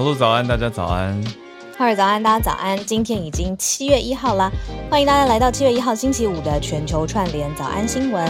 [0.00, 1.22] 小鹿早安，大家早安。
[1.76, 2.74] 浩儿早安，大家早安。
[2.86, 4.50] 今天已经七月一号啦，
[4.88, 8.26] 欢迎大家来到七月一号星期五的全球串联早安新闻。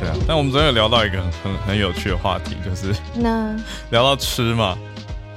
[0.00, 3.54] 对啊，但我们昨天有聊到一个很很很有趣的话题，就是那
[3.90, 4.76] 聊到吃嘛，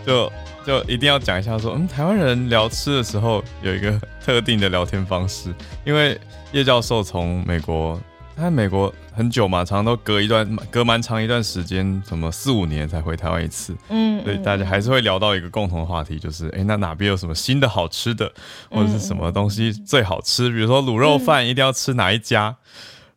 [0.05, 0.31] 就
[0.65, 5.53] 就一定要讲一下说，嗯，台湾人聊吃的时候有一个特定的聊天方式，
[5.85, 6.19] 因为
[6.51, 7.99] 叶教授从美国，
[8.35, 18.31] 他在美国很久嘛，常常都隔一段隔蛮长一段时间，什么四五年才回台湾一次，嗯，所以大家还是会聊到一个共同的话题，就是哎，那哪边有什么新的好吃的，
[18.69, 20.49] 或者是什么东西最好吃？
[20.49, 22.55] 比如说卤肉饭一定要吃哪一家，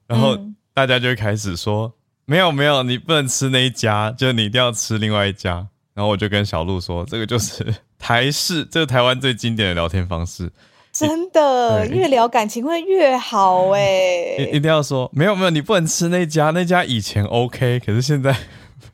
[0.07, 0.39] 然后
[0.75, 1.93] 大家就会开始说，
[2.25, 5.67] 没有没有，你不能吃那一家，就你一定要吃另外一家。
[5.97, 10.53] 然后我就跟小鹿说，这个就是 台式，这是台湾最经典的聊天方式，
[10.93, 18.37] 真的越聊感情会越好哎、一一定要说，没有没有，你不能吃那家，那家以前 OK，可是现在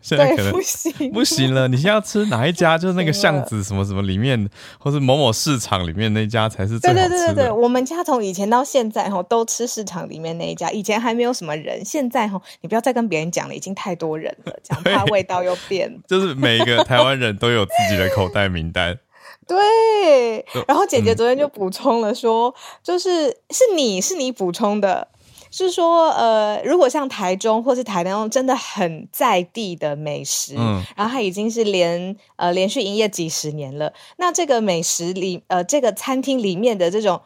[0.02, 2.76] 现在可，能不行不行了， 你现在要吃哪一家？
[2.76, 7.18] 就是那个巷子什么什么里面，或是某某市场里面那家才是最对好吃的。
[7.18, 10.70] 对对对对，我们家从以前到现在哈，都吃市场里面那一家。
[10.70, 15.98] 以前还没有什么人，现在哈，你不要再跟别人讲了，已经太多人了，这样怕味道又变了。
[16.08, 18.98] 就是每一个台湾人都有自己的口袋名单。
[19.46, 25.08] 对，然后姐姐嗯昨天就补充了说，就是是你是你补充的，
[25.52, 37.20] 是说呃，如果像台中或是台南那种真的很在地的美食，嗯然后它已经是连呃连续营业几十年了，那这个美食里呃这个餐厅里面的这种。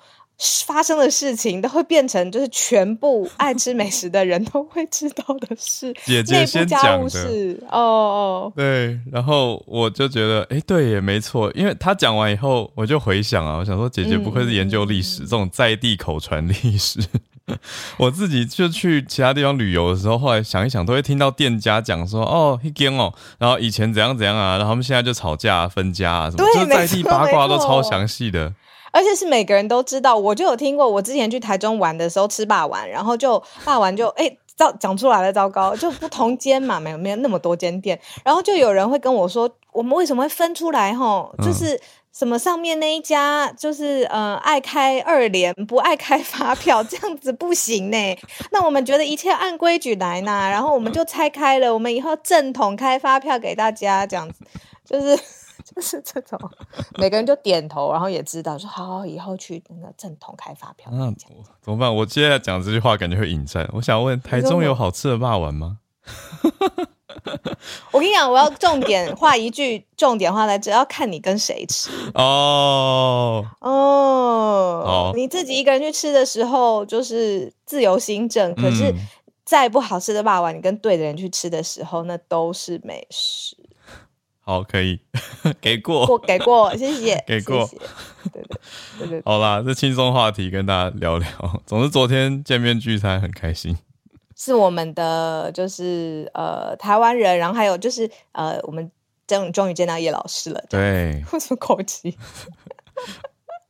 [0.66, 5.94] 发生的事情都会变成，就是全部爱吃美食的人都会知道的事。
[6.04, 17.00] 姐姐先讲的，哦，对，然后我就觉得，哎，对也没错，因为他讲完以后，我就回想啊，我想说，姐姐不愧是研究历史，这种在地口传历史。
[17.98, 28.52] 我自己就去其他地方旅游的时候，后来想一想，都会听到店家讲说，哦，一间哦，然后以前怎样怎样啊，然后他们现在就吵架、分家啊什么，对就是在地八卦都超详细的。
[28.92, 30.88] 而且是每个人都知道，我就有听过。
[30.88, 40.92] 我之前去台中玩的时候吃霸丸，然后就霸丸就哎，糟讲出来了，糟糕，就不同间嘛，没有没有那么多间店，然后就有人会跟我说，我们为什么会分出来？
[40.94, 41.80] 吼，嗯就是。
[42.16, 48.18] 什么上面那一家就是呃爱开二联不爱开发票，这样子不行呢。
[48.50, 54.46] 那我们觉得一切按规矩来呢，然后我们就拆开了，我们以后正统开发票给大家，这样子
[54.82, 55.14] 就是
[55.62, 56.40] 就是这种，
[56.96, 60.90] 每个人就点头，然后也知道说好好以后去那个正统开发票。
[60.92, 61.14] 那我
[61.60, 61.94] 怎么办？
[61.94, 63.68] 我接下来讲这句话，感觉会引战。
[63.74, 65.80] 我想问，台中有好吃的霸王吗？
[67.92, 74.82] 我跟你讲，我要重点画一句重点话来，只，要看你跟谁吃哦，哦。
[74.86, 78.96] 好你自己一个人去吃的时候，就是自由行政，可是嗯
[79.44, 83.56] 再不好吃的霸王，你跟对的人去吃的时候，那都是美食。
[84.40, 85.00] 好，可以
[85.60, 86.06] 给过。
[86.06, 87.82] 过 给过，谢谢，给过谢谢
[88.32, 88.58] 对对
[88.98, 91.28] 对对，好啦，这轻松话题跟大家聊聊。
[91.66, 93.76] 总之，昨天见面聚餐很开心。
[94.36, 98.88] 是我们的就是呃台湾人，然后还有就是呃我们
[99.26, 100.62] 终终于见到叶老师了。
[100.68, 102.16] 对，为什么口气？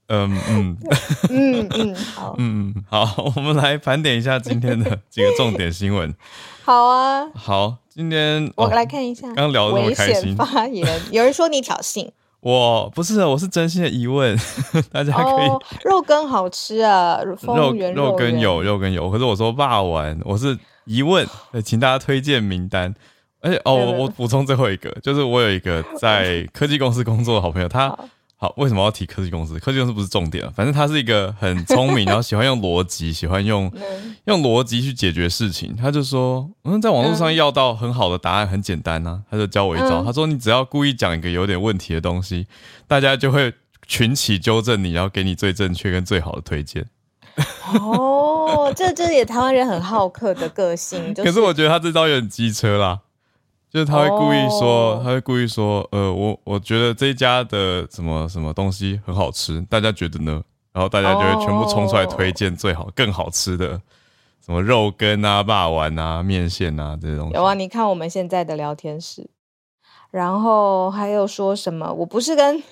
[0.09, 0.77] 嗯嗯
[1.31, 6.15] 嗯嗯，好，嗯，好， 我们来盘点一下今天的几个重点新闻。
[6.63, 9.33] 好啊，好，今天我哦来看一下。
[9.35, 12.09] 刚聊得那么开心发言，有人说你挑衅
[12.41, 14.37] 我不是，我是真心的疑问，
[14.93, 17.35] 大家可以哦，肉羹好吃啊，肉
[17.95, 22.95] 肉羹有肉羹有，可是我说霸王，我是疑问，呃 请大家推荐名单。
[23.43, 27.97] 而且哦，我补充最后一个，就是我有一个在科技公司工作的好朋友，他
[28.39, 29.59] 好好为什么要提科技公司？
[29.59, 35.75] 科技公司不是重点啊，反正他是一个很聪明， 然后喜欢用逻辑，喜欢用嗯用逻辑去解决事情。
[35.75, 42.47] 他就说，嗯，在网络上要到很好的答案很简单呐、他就教我一招，嗯他说你只要故意讲一个有点问题的东西，
[42.87, 43.55] 大家就会
[43.87, 46.85] 群起纠正你，然后给你最正确跟最好的推荐。
[47.81, 53.01] 哦，这这也台湾人很好客的个性， 就可是我觉得他这招有点机车啦，
[53.77, 60.43] 就是他会故意说，哦他会故意说，呃，我我觉得这一家的什么什么东西很好吃，大家觉得呢？
[60.73, 63.79] 然后大家就会全部冲出来推荐最好、更好吃的，
[64.43, 67.35] 什么肉羹啊、霸丸啊、面线啊这些东西。
[67.35, 69.29] 有啊，你看我们现在的聊天室，
[70.11, 71.93] 然后还有说什么？
[71.93, 72.63] 我不是跟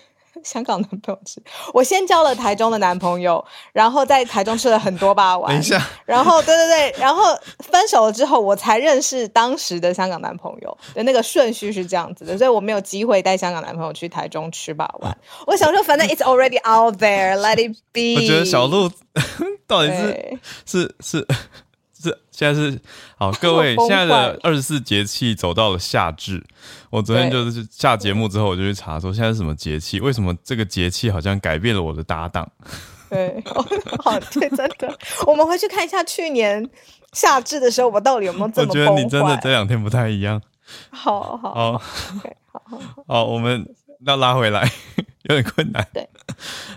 [0.42, 1.42] 香港男朋友吃。
[1.72, 5.52] 我先交了台中的男朋友，然后在台中吃了很多把 碗。
[5.52, 7.22] 等一下，然后对对对，然后
[7.58, 15.16] 分手了之后，我才认识当时的香港男朋友的那个顺序是这样子的，所以我没有机会带香港男朋友去台中吃把碗。
[15.46, 18.16] 我想说，反正 it's already out there，let it be。
[18.20, 18.90] 我觉得小鹿
[19.66, 21.18] 到底是是是。
[21.18, 21.26] 是
[22.30, 22.80] 现在是
[23.16, 26.42] 好，各位 现在的二十四节气走到了夏至。
[26.90, 32.48] 我昨天就是下节目之后，我就去查说现在是什么节气，为什么这个节气好像改变了我的搭档？
[33.10, 33.42] 对，
[34.02, 34.98] 好，对，真的。
[35.26, 36.68] 我们回去看一下去年
[37.12, 38.68] 夏至的时候，我到底有没有这么？
[38.68, 40.40] 我觉得你真的这两天不太一样。
[40.90, 41.72] 好好好
[42.16, 43.64] ，OK，好好好，我们
[44.06, 44.68] 要拉回来，
[45.24, 45.86] 有点困难。
[45.92, 46.08] 对，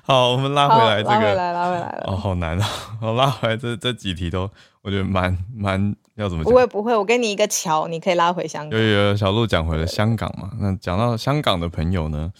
[0.04, 2.04] 好，我们拉回来这个，拉回来，拉回来了。
[2.08, 2.68] 哦，好难啊！
[3.02, 4.50] 我拉回来这这几题都。
[4.88, 6.50] 我觉得蛮蛮要怎么讲？
[6.50, 8.80] 不会不会，我给你一个桥，你可以拉回香港。
[8.80, 10.50] 有有小鹿讲回了香港嘛？
[10.62, 12.32] 那讲到香港的朋友呢，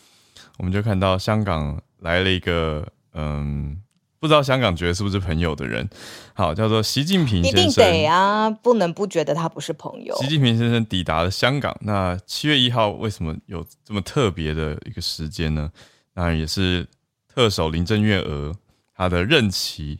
[0.58, 3.78] 我们就看到香港来了一个嗯，
[4.22, 5.90] 不知道香港觉得是不是朋友的人，
[6.34, 7.62] 好叫做习近平先生。
[7.62, 10.16] 一定得啊，不能不觉得他不是朋友。
[10.16, 15.70] 习近平先生抵达了香港，那七月一号为什么有这么特别的一个时间呢？
[16.14, 16.88] 当然也是
[17.28, 18.56] 特首林郑月娥
[18.96, 20.00] 她的任期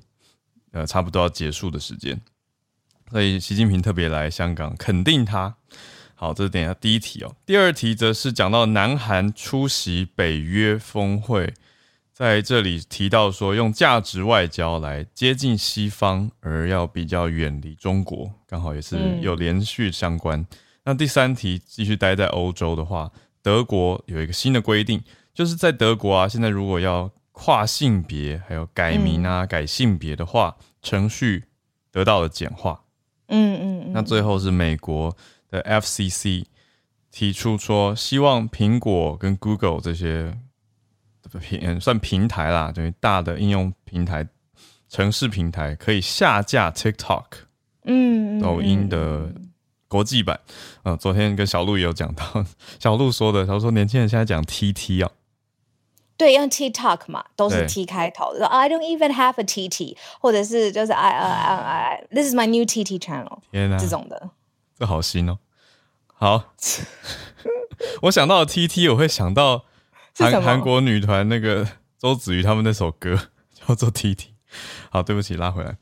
[0.72, 2.18] 呃差不多要结束的时间。
[3.10, 5.56] 所以习近平特别来香港肯定他，
[6.14, 7.34] 好，这是等下第一题哦。
[7.46, 11.54] 第二题则是讲到南韩出席北约峰会，
[12.12, 20.46] 在这里提到说用价值外交来接近西方，而要比较远离中国，刚好也是有连续相关。
[20.84, 23.12] 那第三题继续待在欧洲的话，
[23.42, 25.02] 德国有一个新的规定，
[25.34, 31.46] 就是在德国啊，现在如果要跨性别还有改名啊、改性别的话，程序
[31.92, 32.82] 得到了简化。
[33.28, 35.16] 嗯嗯，那最后是美国
[35.50, 36.46] 的 FCC
[37.12, 40.38] 提出说，希望苹果跟 Google 这些
[41.42, 44.28] 平算平台啦，等于大的应用平台、
[44.90, 47.26] 城市平台可以下架 TikTok，
[47.84, 49.30] 嗯，抖音的
[49.88, 50.40] 国际版。
[50.84, 52.46] 呃，昨天跟小鹿也有讲到，
[52.80, 55.12] 小鹿说的，他说年轻人现在讲 TT 啊。
[56.18, 58.36] 对，用 TikTok 嘛，都是 T 开头。
[58.36, 63.40] 说 I don't even have a TT，或者是就是 I I I This is my new TT channel。
[63.52, 64.32] 天哪，这种的，
[64.78, 65.38] 这好新哦。
[66.08, 66.56] 好，
[68.02, 69.66] 我想到 TT，我会想到
[70.18, 71.68] 韩韩国女团那个
[72.00, 74.30] 周子瑜他们那首歌叫做 TT。
[74.90, 75.78] 好，对不起，拉回来。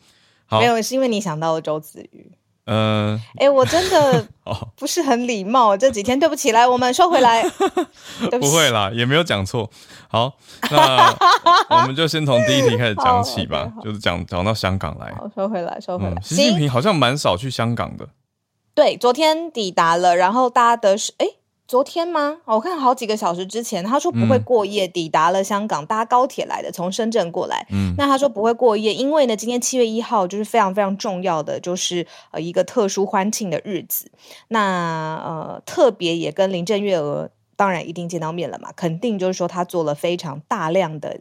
[0.46, 2.38] 好，没有，是因为你想到了周子瑜。
[2.66, 4.28] 嗯，哎，我真的
[4.76, 7.44] 不是很礼貌，这几天对不起，来，我们收回来。
[8.40, 9.70] 不会啦，也没有讲错。
[10.08, 10.34] 好，
[10.72, 11.16] 那
[11.70, 15.14] 我们就先从第一题开始讲起吧，就是讲讲到香港来。
[15.36, 16.20] 收回来，收回来。
[16.22, 18.08] 习近平好像蛮少去香港的。
[18.74, 21.28] 对，昨天抵达了，然后大家的是哎。
[21.68, 22.38] 昨天吗？
[22.46, 27.66] 我看好几个小时之前，他说不会过夜，抵达了香港，搭高铁来的，从深圳过来。
[27.72, 34.12] 嗯，那他说不会过夜，因为呢，今天七月一号就是非常非常重要的，就是呃一个特殊欢庆的日子。
[34.50, 41.18] 那呃特别也跟林郑月娥当然一定见到面了嘛，肯定就是说他做了非常大量的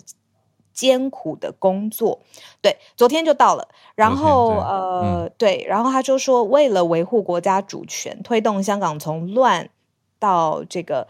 [0.75, 2.21] 艰苦的工作。
[2.61, 9.71] 对，昨天就到了，然后呃对，然后他就说为了维护国家主权，推动香港从乱。
[10.25, 11.07] 到这个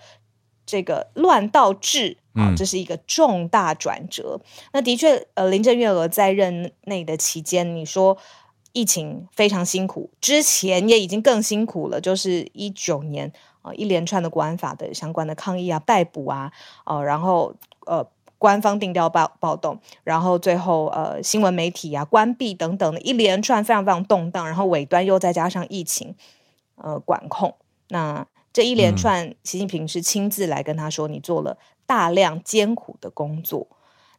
[0.66, 4.40] 这个乱到治啊，这是一个重大转折。
[4.72, 8.16] 那的确，呃，林郑月娥在任内的期间，你说
[8.72, 16.50] 疫情非常辛苦，之前也已经更辛苦了，就是一九年啊，一连串的国安法的相关的抗议啊、逮捕啊，
[16.86, 17.54] 呃，然后
[17.86, 18.04] 呃，
[18.38, 26.16] 官方定调暴暴动，然后最后呃，新闻媒体啊关闭等等的一连串非常非常动荡，然后尾端又再加上疫情
[26.76, 27.54] 呃管控，
[27.90, 28.26] 那。
[28.54, 33.66] 这一连串，习近平是亲自来跟他说：“你做了大量艰苦的工作。”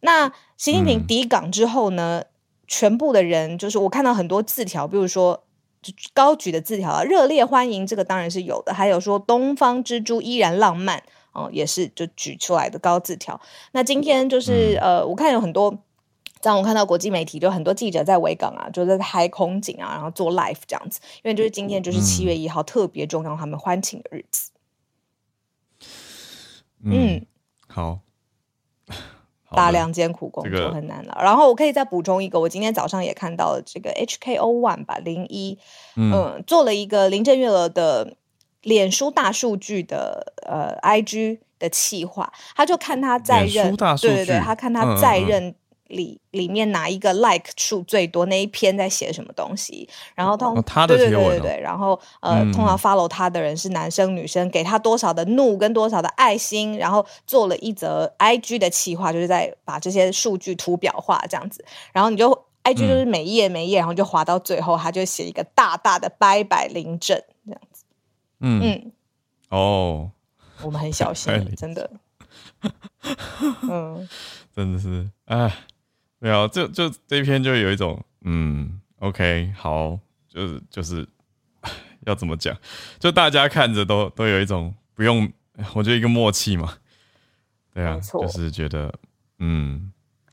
[0.02, 0.28] 那
[0.58, 2.26] 习近平抵港之后呢？
[2.68, 5.44] 全部的人就是我看到很多字条，比如说
[6.14, 8.74] 高举的字条啊，热烈欢迎，这个当然是有的。
[8.74, 11.02] 还有说“东方之珠依然浪漫”，
[11.32, 13.40] 哦，也是就举出来的高字条。
[13.72, 15.78] 那今天就是呃，我看有很多。
[16.46, 21.00] 让我看到国际媒体，就很多记者在维港啊，就在拍空景啊，然后做 live 这样子。
[21.24, 24.52] 因为就是今天就是七月一号，特别重要，他们欢庆的日子。
[26.84, 27.26] 嗯，
[27.68, 28.00] 好，
[29.50, 31.18] 大量艰苦工作很难了。
[31.20, 35.58] 然后我可以再补充一个，我今天早上也看到了这个 HKO One 吧，零一，
[35.96, 38.16] 嗯，做了一个林郑月娥的
[38.62, 45.56] 脸书大数据的呃 IG 的企划，他就看他在任，对对对，他看他在任。
[45.88, 52.52] 里里面哪一个 like 数最多，那一篇在写什么东西，然后通他的对对对然后呃，嗯。
[52.52, 61.64] 通常 follow 他的人是男生女生，给他多少的怒跟多少的爱心，然后做了一则 IG 的企划，就是在把这些数据图表化这样子，
[61.94, 62.32] 然后你就
[62.64, 67.84] IG 嗯就是每一页每一页，然后就滑到最后，他就写一个大大的拜拜临阵这样子，
[68.40, 68.62] 嗯。
[68.64, 68.92] 嗯，
[69.50, 70.12] 哦，
[70.64, 71.90] 我们很小心真的，
[73.70, 74.08] 嗯。
[74.56, 75.54] 真的是哎，
[76.26, 81.08] 没有，就就这一篇就有一种嗯，OK，好，就是就是
[82.08, 82.58] 要怎么讲，
[82.98, 85.32] 就大家看着都都有一种不用，
[85.76, 86.78] 我觉得一个默契嘛，
[87.72, 88.92] 对啊就是觉得
[89.38, 89.92] 嗯，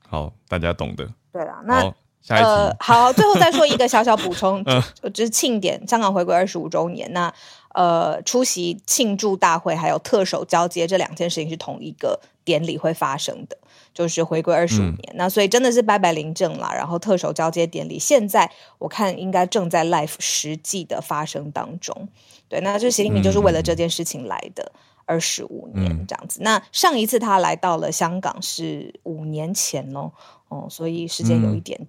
[0.09, 1.07] 好，大家懂的。
[1.31, 1.83] 对啦，那，
[2.23, 4.65] 下一题，呃，好，最后再说一个小小补充，
[5.13, 7.31] 就是庆典，香港回归二十五周年，那
[7.75, 13.59] 呃，出席庆祝大会还有特首交接这两件事情是同一个典礼会发生的，
[13.93, 16.73] 就是回归二十五嗯年，那所以真的是拜拜临阵啦。
[16.75, 22.09] 然后特首交接典礼，现在我看应该正在 live 实际的发生当中。
[22.49, 24.73] 对，那这习近平就是为了这件事情来的。
[25.05, 30.13] 二十五年嗯这样子，那上一次他来到了香港是五年前哦，
[30.49, 31.89] 哦，所以时间有嗯一点，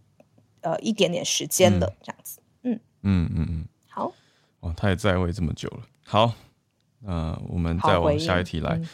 [0.61, 2.39] 呃，一点点时间了，这样子。
[2.63, 4.11] 嗯嗯嗯嗯，好，
[4.61, 5.81] 哇，他也在位这么久了。
[6.03, 6.33] 好，
[6.99, 8.73] 那我们再往下一题来。
[8.77, 8.89] 嗯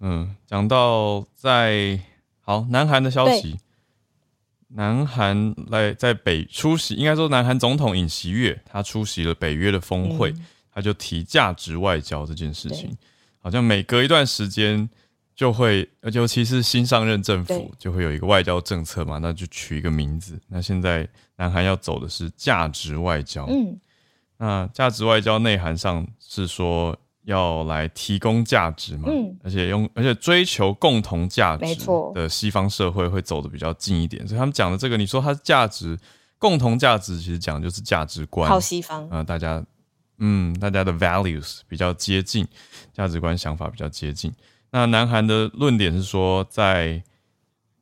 [0.00, 1.98] 嗯，讲到在
[2.44, 3.56] 好南韩的消息，
[4.68, 10.46] 南韩来在北出席，应该说南韩总统尹锡悦他出席了北约的峰会，嗯。
[10.76, 12.90] 他就提价值外交这件事情，
[13.38, 14.90] 好像每隔一段时间
[15.36, 20.36] 就会，呃尤其是新上任政府就会有一个外交政策嘛，那就取一个名字。
[20.48, 23.78] 那现在南韩要走的是价值外交，嗯，
[24.36, 35.98] 那价值外交内涵上是说要来提供价值嘛，嗯而且用而且追求共同价值没错的西方社会会走的比较近一点，所以他们讲的这个，你说它是价值
[36.38, 39.64] 共同价值，其实讲的就是价值观，靠西方，呃，大家
[40.18, 42.46] 嗯，大家的 values 比较接近，
[42.92, 44.32] 价值观想法比较接近。
[44.70, 47.02] 那南韩的论点是说，在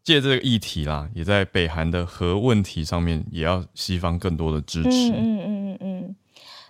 [0.04, 4.88] 借这个议题啦，也在北韩的核问题上面，也要西方更多的支持。
[4.88, 5.91] 嗯嗯嗯嗯嗯。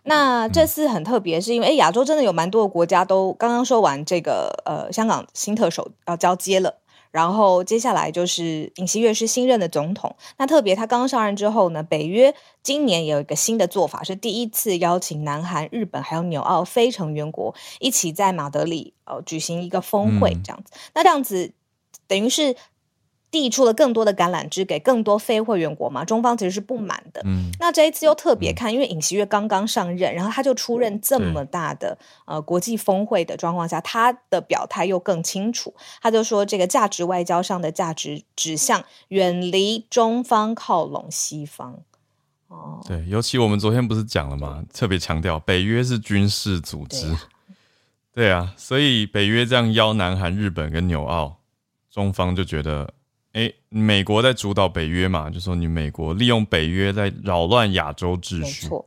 [0.04, 6.78] 那这次很特别，是因为诶亚洲真的有蛮多的国家都刚刚说完这个呃，香港新特首要交接了。
[7.12, 20.72] 然后接下来就是尹锡悦是新任的总统，那特别他刚上任之后呢，北约今年也有一个新的做法，是第一次邀请南韩、日本还有纽澳非成员国一起在马德里呃举行一个峰会，嗯这样子。
[20.94, 21.52] 那这样子
[22.08, 22.56] 等于是
[23.32, 27.22] 递出了更多的橄榄枝给更多非会员国嘛，中方其实是不满的。
[27.24, 31.96] 嗯那这一次又特别看，因为尹锡悦刚刚上任，然后他就出任这对么大的
[32.26, 35.74] 呃国际峰会的状况下，他的表态又更清楚。
[36.02, 41.80] 他就说，这个价值外交上的价值指向远离中方，靠拢西方。
[42.48, 44.62] 哦，对，尤其我们昨天不是讲了吗？
[44.74, 47.18] 特别强调北约是军事组织，对啊
[48.12, 51.38] 对啊，所以北约这样邀南韩、日本跟纽澳，
[51.90, 52.92] 中方就觉得，
[53.32, 58.66] 哎，美国在主导北约嘛，就说你美国利用北约在扰乱亚洲秩序没序。
[58.68, 58.86] 错。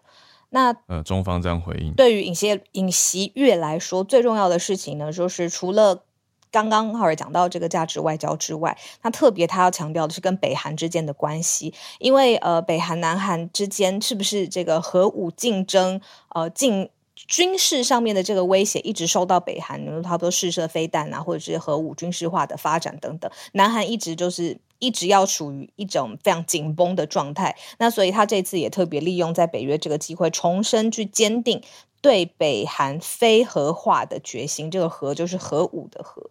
[0.49, 1.91] 那呃，中方这样回应。
[1.93, 6.03] 对于尹锡尹锡悦来说，最重要的事情呢，就是除了
[6.49, 15.99] 刚刚浩尔讲到这个价值外交之外，那特别他要强调的是跟北韩之间的关系，因为呃，北韩、南韩之间是不是这个核武竞争，
[16.29, 24.57] 呃，竞军事上面的这个威胁一直受到北韩，差不多试射飞弹啊，或者是核武军事化的发展等等，南韩一直就是。
[24.79, 31.61] 一直要处于一种非常紧绷的状态，那所以他这次也特别利用在北约这个机会，重申去坚定
[32.01, 34.69] 对北韩非核化的决心。
[34.69, 36.29] 这个核就是核武的核。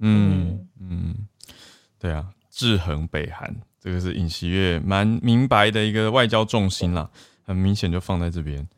[0.00, 1.26] 嗯嗯，
[1.98, 7.10] 对啊，制衡北韩，这个是尹锡悦蛮明白的一个外交重心啦，
[7.42, 8.68] 很明显就放在这边。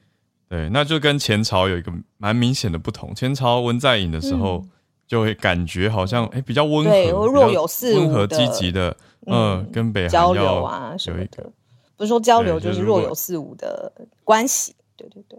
[0.50, 3.14] 对，那就跟前朝有一个蛮明显的不同。
[3.14, 4.66] 前朝文在寅的时候，
[5.06, 8.90] 就会感觉好像哎、诶比较温和，若有似无温和积极的，
[9.26, 11.52] 嗯，嗯跟北韩交流啊什么的，
[11.96, 13.92] 不是说交流，就是若有似无的
[14.24, 14.74] 关系。
[14.96, 15.38] 对对对，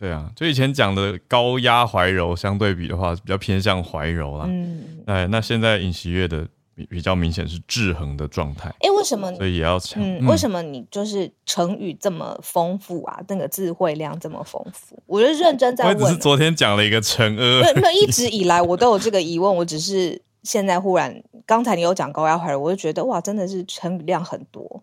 [0.00, 4.46] 对啊，就以前讲的高压怀柔相对比的话，比较偏向怀柔啦。
[4.48, 6.44] 嗯，哎，那现在尹锡悦的
[6.80, 9.30] 比比较明显是制衡的状态，哎，为什么？
[9.34, 10.02] 所以也要强。
[10.02, 13.20] 嗯，为什么你就是成语这么丰富啊？
[13.28, 16.20] 那个智慧量这么丰富，我就认真在我也只是问。
[16.20, 24.82] 昨天讲了一个陈阿，没没有，一直以来我都有这个疑问，我只是现在忽然，刚才你有讲高压怀柔，我就觉得哇，真的是成语量很多。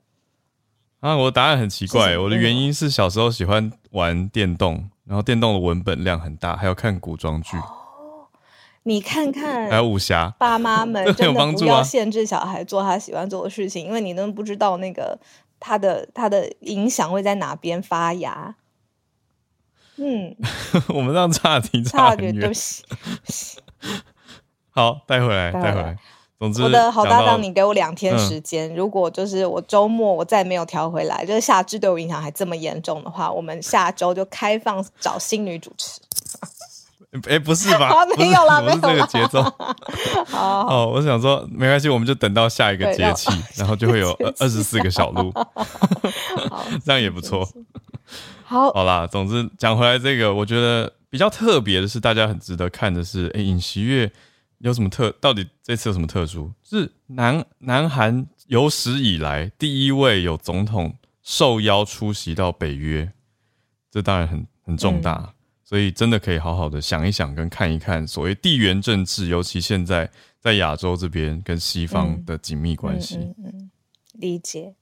[1.00, 7.58] 啊，我的答案很奇怪，么我的原因是小时候喜欢玩电动，然后电动的文本量很大，还有看古装剧。
[8.88, 15.20] 你看看，还有武侠，爸妈们 真的不要限制小孩做他喜欢做的事情，因为你都不知道那个
[15.60, 18.56] 他的他的影响会在哪边发芽。
[19.98, 20.34] 嗯，
[20.96, 22.54] 我们让差题差岔很远点对不。
[22.54, 22.84] 起，
[24.72, 25.98] 好，带回来，带回来。
[26.40, 28.74] 总之，我的好搭档，你给我两天嗯时间。
[28.74, 36.00] 如果就是我周末我再没有调回来，就是夏至对我影响还这么严重的话，我们下周就开放找新女主持。
[37.28, 37.92] 哎，不是吧？
[38.18, 39.42] 没有啦不是这个节奏。
[40.28, 45.32] 好，哦，我想说，没关系，我们就等到下一个节气， 然后就会有节二十四个小路，
[46.50, 47.48] 好，这样也不错。
[48.44, 54.12] 好，好啦，总之讲回来，这个我觉得比较特别的是，大家很值得看的是，哎，尹锡月
[54.60, 55.10] 有什么特？
[55.22, 56.52] 到底这次有什么特殊？
[56.64, 63.12] 是南南韩有史以来第一位有总统受邀出席到北约，
[63.92, 65.34] 这当然很很重大，
[65.68, 70.10] 所以真的可以好好的想一想跟看一看所谓地缘政治，尤其现在
[70.40, 73.18] 在亚洲这边跟西方的紧密关系。
[73.18, 73.72] 嗯嗯嗯，
[74.14, 74.74] 理解。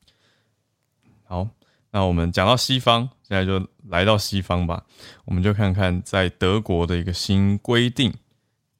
[1.24, 1.48] 好，
[1.89, 4.86] 那我们讲到西方，现在就来到西方吧。
[5.25, 8.13] 我们就看看在德国的一个新规定，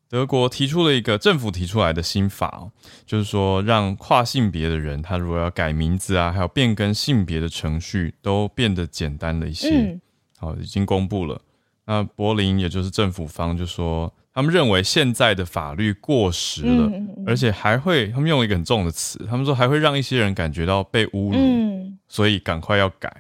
[0.08, 2.72] 德国提出了一个政府提出来的新法哦，
[3.08, 9.70] 就是说让跨性别的人，他如果要改名字啊，还有变更性别的程序，都变得简单了一些。
[9.72, 10.02] 嗯
[10.38, 11.42] 好，已经公布了。
[11.86, 16.92] 那柏林也就是政府方就说，他们认为现在的法律过时了，
[17.26, 21.36] 而且还会，他们用了一个很重的词，他们说还会让一些人感觉到被侮辱。
[21.36, 21.76] 嗯
[22.08, 23.12] 所以赶快要改，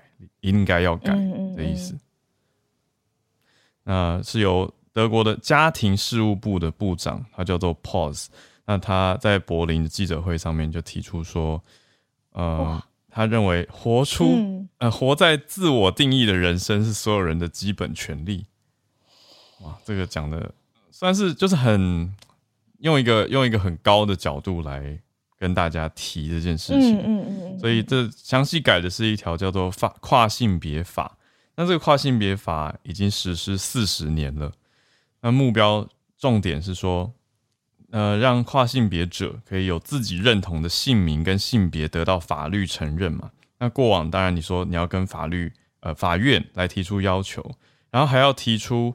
[0.41, 1.11] 应该要改
[1.55, 1.97] 的意思。
[3.83, 8.27] 那是由德国的家庭事务部的部长，他叫做 Pause。
[8.63, 11.61] 那他在柏林的记者会上面就提出说，
[12.33, 18.45] 呃，他认为活出、嗯呃活在自我定义的人生是所有人的基本权利。
[19.65, 20.53] 哇，这个讲的
[20.91, 22.13] 算是就是很
[22.79, 24.99] 用一个用一个很高的角度来
[25.37, 26.97] 跟大家提这件事情。
[26.97, 31.17] 嗯嗯嗯，所以这详细改的是一条叫做法跨性别法。
[31.55, 34.51] 那这个跨性别法已经实施四十年了。
[35.21, 37.13] 那目标重点是说，
[37.91, 43.31] 呃，让跨性别者可以有自己认同的姓名跟性别得到法律承认嘛。
[43.57, 47.55] 那过往当然你说你要跟法律呃法院来提出要求，
[47.89, 48.93] 然后还要提出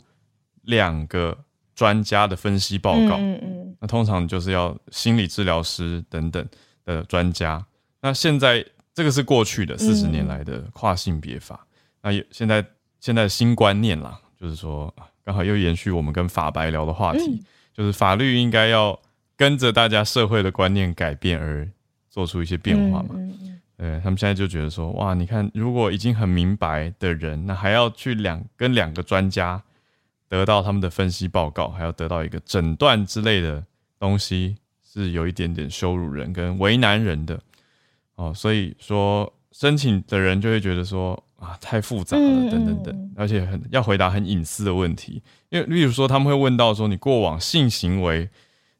[0.63, 1.37] 两个
[1.75, 3.17] 专家的分析报告。
[3.17, 6.47] 嗯嗯那通常就是要心理治疗师等等
[6.85, 7.65] 的专家。
[8.03, 11.67] 那现在这个是过去的四十年来的跨性别法，
[12.03, 12.63] 那也现在
[13.01, 17.43] 现在的新观念啦，就是说啊刚好又延续我们跟法白聊的话题，
[17.73, 19.01] 就是法律应该要
[19.35, 21.67] 跟着大家社会的观念改变而
[22.11, 23.15] 做出一些变化嘛。
[23.79, 29.63] 对他们现在就觉得说，哇，你看，如果已经很明白的人，那还要去两跟两个专家
[30.31, 33.63] 得到他们的分析报告，还要得到一个诊断之类的
[33.99, 37.39] 东西，是有一点点羞辱人跟为难人的
[38.15, 38.33] 哦。
[38.33, 48.31] 所以说，申请的人就会觉得说，啊，太复杂了，嗯等等等嗯，而且很要回答很隐私的问题，因为例如说他们会问到说，你过往性行为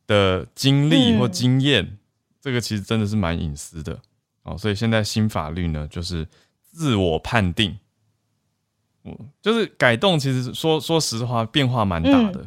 [0.07, 1.99] 的经历或嗯经验，
[2.41, 3.99] 这个其实真的是蛮隐私的。
[4.45, 6.27] 哦，所以现在新法律呢，就是
[6.63, 7.77] 自我判定，
[9.05, 10.19] 嗯，就是改动。
[10.19, 12.47] 其实说说实话，变化蛮大的。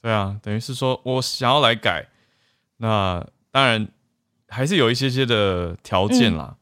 [0.00, 2.06] 对啊，等于是说我想要来改，
[2.76, 3.86] 那当然
[4.48, 6.56] 还是有一些些的条件啦。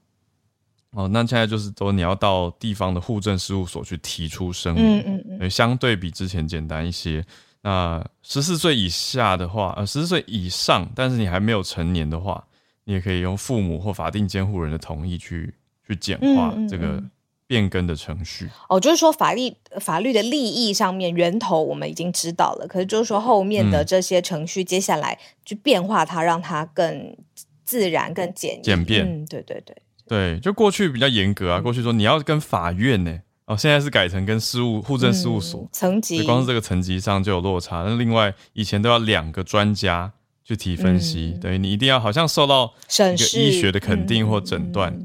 [0.90, 7.24] 哦，那现在就是说你要到地方的户政事务所去提出声明，嗯嗯嗯，相对比之前简单一些。
[7.62, 12.42] 那十四岁以下的话，呃，十四岁以上，但是你还没有成年的话，
[12.84, 15.54] 你也可以用父母或法定监护人的同意去
[15.86, 17.10] 去简化这个嗯
[17.50, 18.48] 变更的程序。
[18.68, 27.16] 哦，就是说法律法律的利益上面源头我们已经知道了，可是就是说后面的嗯这些程序，接下来去变化它，让它更
[27.64, 37.82] 自然、更简简便嗯，对对对，对，就过去比较严格啊，嗯过去说你要跟法院呢、哦，现在是改成跟事务户政事务所嗯，层级光是这个层级上就有落差。
[37.82, 40.12] 那另外以前都要两个专家
[40.44, 44.96] 去提分析，嗯等于你一定要好像受到一个审医学的肯定或诊断。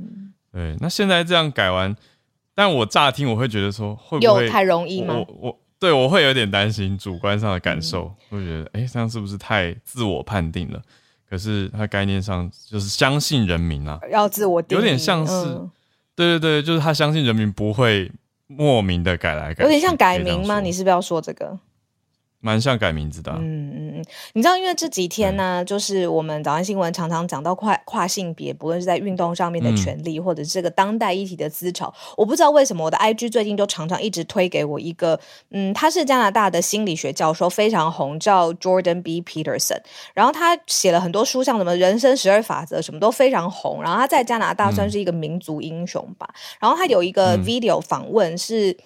[0.51, 1.93] 对，那现在这样改完，
[2.55, 5.19] 但我乍听我会觉得说，会不会又太容易吗我？
[5.19, 10.81] 我我对我会有点担心主观上的感受，会觉得哎、诶这样是不是太自我判定了？
[11.29, 15.69] 可是它概念上就是相信人民啊，要自我定义有点像是嗯
[16.15, 18.09] 对对对，就是他相信人民不会
[18.47, 20.61] 莫名的改来改去，有点像改名吗？
[20.61, 21.59] 你是不是要说这个？
[22.45, 23.31] 蛮像改名字的。
[23.31, 39.23] 嗯嗯嗯，你知道，因为这几天呢，就是我们早安新闻常常讲到跨跨性别，不论是在运动上面的权利，或者是这个当代议题的思潮，我不知道为什么我的 IG 最近就常常一直推给我一个，嗯，他是加拿大的心理学教授，非常红，叫 Jordan B.
[39.23, 39.79] Peterson，
[40.13, 46.29] 然后他写了很多书，像什么人生十二法则，什么都非常红，然后他在加拿大算是一个民族英雄吧，
[46.59, 48.77] 然后他有一个 video 访问是。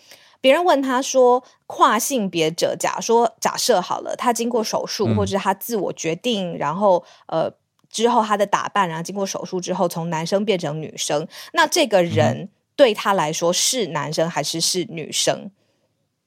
[0.41, 7.51] 别人问他说：“跨性别者，假说假设好了，他经过手术，或者是他自我决定，然后呃
[7.89, 15.51] 之后他的打扮，然后经过手术之后从男生变成女生，那这个人对他来说是男生还是是女生？”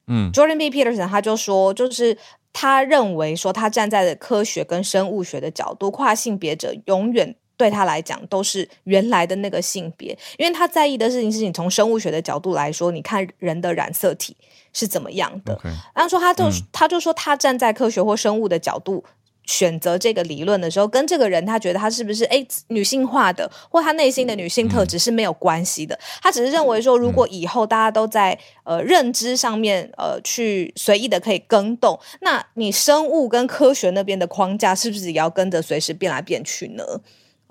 [0.08, 0.68] 嗯，Jordan B.
[0.68, 2.18] Peterson 他就说，就是
[2.52, 7.36] 他认为说，他站在的科学跟生物学的角度，跨性别者永远。
[7.62, 14.36] 对他来讲，都是原来的那个性别，因为他在意的事情是你从生物学的角度来说，你看人的染色体
[14.72, 15.56] 是怎么样的。
[15.94, 19.04] 然后说，他就他就说，他站在科学或生物的角度
[19.44, 25.96] 选择这个理论的时候，跟这个人他觉得他是不是诶女性化的，或他内心的女性特质是没有关系的。
[26.20, 36.84] 他只是认为说，如果以后大家都在呃认知上面呃去随意的可以更动，那你生物跟科学那边的框架是不是也要跟着随时变来变去呢？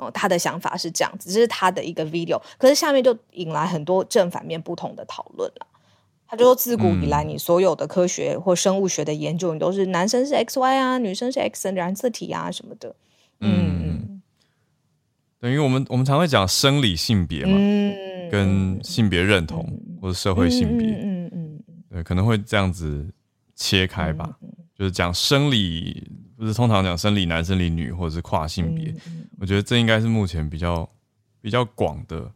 [0.01, 5.67] 哦，他的想法是这样子，这是他的一个 video，可是下面就引来很多正反面不同的讨论了。
[6.27, 12.95] 他就说，自古以来，你所有的科学或生物学的研究，你都是男生是 X Y 啊，女生是 X 染色体啊什么的。
[13.41, 14.21] 嗯，
[15.39, 17.57] 等于我们我们常会讲生理性别嘛，
[18.31, 23.05] 跟性别认同或者社会性别，嗯嗯，对，可能会这样子
[23.55, 24.39] 切开吧，
[24.81, 26.09] 就是讲生理。
[26.37, 28.91] 不是通常讲生理男、生理女，或者是跨性别，
[29.37, 30.89] 我觉得这应该是目前比较
[31.39, 32.31] 比较广的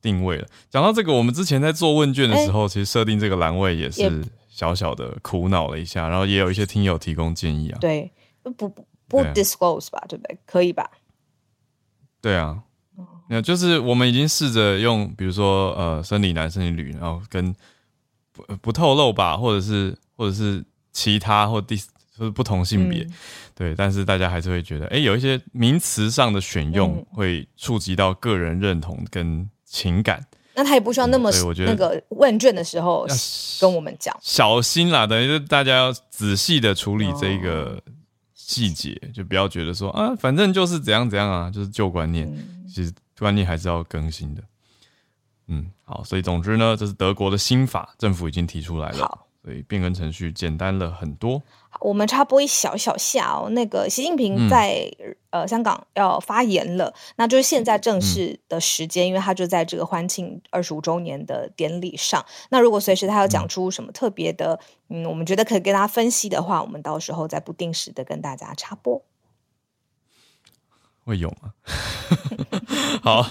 [0.00, 0.48] 定位了。
[0.70, 7.78] 讲到这个，我们之前在做问卷的时候，其实设定这个栏位也是小小的苦恼了一下，然后也有一些听友提供建议啊。
[7.78, 8.10] 对，
[8.42, 8.70] 不不
[9.06, 10.38] 不 disclose 吧，对不对？
[10.46, 10.90] 可以吧？
[12.22, 12.62] 对啊，
[13.28, 17.54] 那就是我们已经试着用，比如说呃，生理男、生理女，然后跟
[18.32, 21.80] 不不透露吧，或者是或者是其他或第。
[22.18, 23.06] 就是不同性别，
[23.54, 30.22] 对，但是大家还是会觉得，哎，有一些名词上的选用会触及到个人认同跟情感。
[30.54, 33.06] 那他也不需要那么，我觉得那个问卷的时候
[33.58, 37.82] 跟我们讲，小心啦，等于是大家要仔细的处理这个
[38.34, 42.30] 细节，就不要觉得说啊，反正就是怎样怎样啊，就是旧观念，
[42.68, 44.42] 其实观念还是要更新的。
[45.46, 49.26] 嗯，好，所以总之呢，这是德国的新法，政府已经提出来了。
[49.42, 51.42] 所以变更程序简单了很多。
[51.80, 54.90] 我们插播一小小下哦，那个习近平在
[55.30, 62.22] 呃香港要发言了，那就是现在正式的时间，因为他就在这个欢庆二十五周年的典礼上。
[62.50, 69.02] 那如果随时他要讲出什么特别的，嗯，我们觉得可以跟大家分析的话，我们到时候再不定时的跟大家插播。
[71.04, 71.54] 会有吗？
[73.02, 73.26] 好，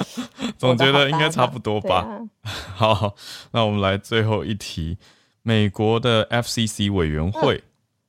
[0.58, 2.06] 总觉得应该差不多吧。
[2.44, 3.14] 好，
[3.52, 4.98] 那我们来最后一题。
[5.46, 7.62] 美国的 FCC 委员会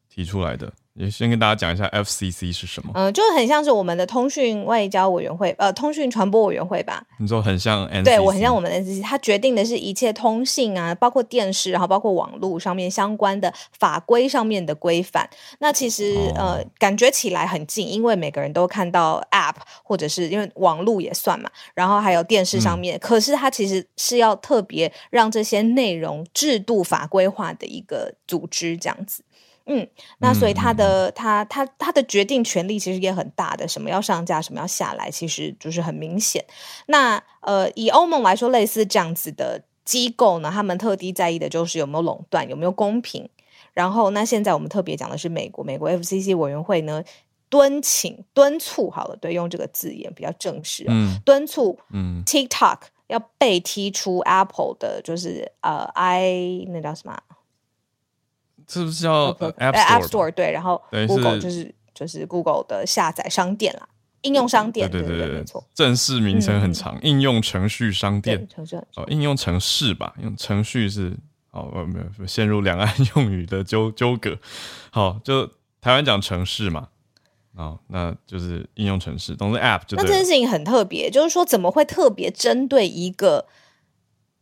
[0.09, 0.73] 提出来的。
[0.97, 2.91] 也先跟大家讲一下 FCC 是什么。
[2.95, 7.03] 嗯，就很像是我们的通讯外交委员会，呃，通讯传播委员会吧。
[7.19, 8.03] 你说很像 NCC？
[8.03, 15.29] 对我很像我们的 NCC，它决定的是一切通信啊，包括电视，然后包括网络上面相关的法规上面的规范。
[15.59, 22.97] 那其实呃，感觉起来很近，因为每个人都看到 App，或者是因为网络也算嘛，然后还有电视上面。
[22.97, 29.21] 可是它其实是要特别让这些内容制度法规化的一个组织，这样子。
[29.67, 29.87] 嗯，
[30.19, 36.43] 那所以他的他他他的决定权力其实也很大的，什么要上架，什么要下来，其实就是很明显。
[36.87, 43.29] 那呃，以欧盟来说，类似这样子的机构呢，他们特地在意的就是有没有垄断，有没有公平。
[43.73, 47.03] 然后，那现在我们特别讲的是美国，美国 FCC 委员会呢，
[47.47, 57.15] 敦请敦促好了，对，用这个字眼比较正式，嗯，敦促，嗯，TikTok 要被踢出 Apple 的，就是呃，I 那叫什么？
[58.67, 60.29] 是不是叫 App Store？
[60.31, 63.87] 对，然后 Google 就是就是 Google 的下载商店啦，
[64.23, 64.91] 应用商店。
[64.91, 65.63] 对对对对，没错。
[65.73, 68.45] 正式名称很长，应用程序商店。
[68.95, 71.15] 哦，应用程式吧，用程序是
[71.51, 74.37] 哦，没有陷入两岸用语的纠 纠葛。
[74.91, 75.47] 好，就
[75.79, 76.89] 台湾讲城市嘛，
[77.55, 79.95] 哦，那就是应用程式，总之 App 就。
[79.95, 83.45] 那这件事情很特别，就是说怎么会特别针对一个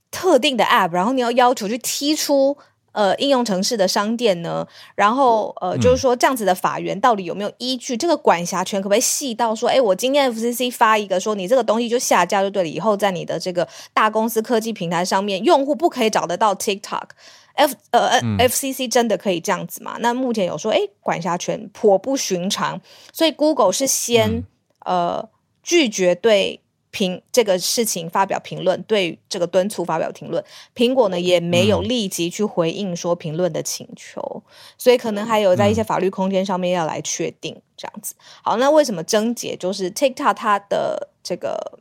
[0.09, 2.57] 特定的 App，然后你要要求去踢出？
[2.95, 4.65] 呃应用城市的商店呢？
[4.95, 7.95] 然后呃，就是说这样子的法源到底有没有依据？
[7.97, 19.97] 这个管辖权可不可以细到说，哎，我今天 FCC 发一个说你这个东西就下架就对了，以后在你的这个大公司科技平台上面，用户不可以找得到 TikTok？F 呃 FCC 真的可以这样子吗？
[19.99, 22.81] 那目前有说，哎，管辖权颇不寻常，
[23.13, 24.43] 所以 Google 是先
[24.85, 25.29] 呃
[25.61, 26.61] 拒绝对。
[26.95, 30.41] 评这个事情发表评论，对这个敦促发表评论，
[30.73, 34.41] 苹果呢也没有立即去回应说评论的请求，
[34.77, 38.15] 所以可能还有在一些法律空间上面要来确定这样子。
[38.41, 41.79] 好，那为什么症结就是 TikTok 它的这个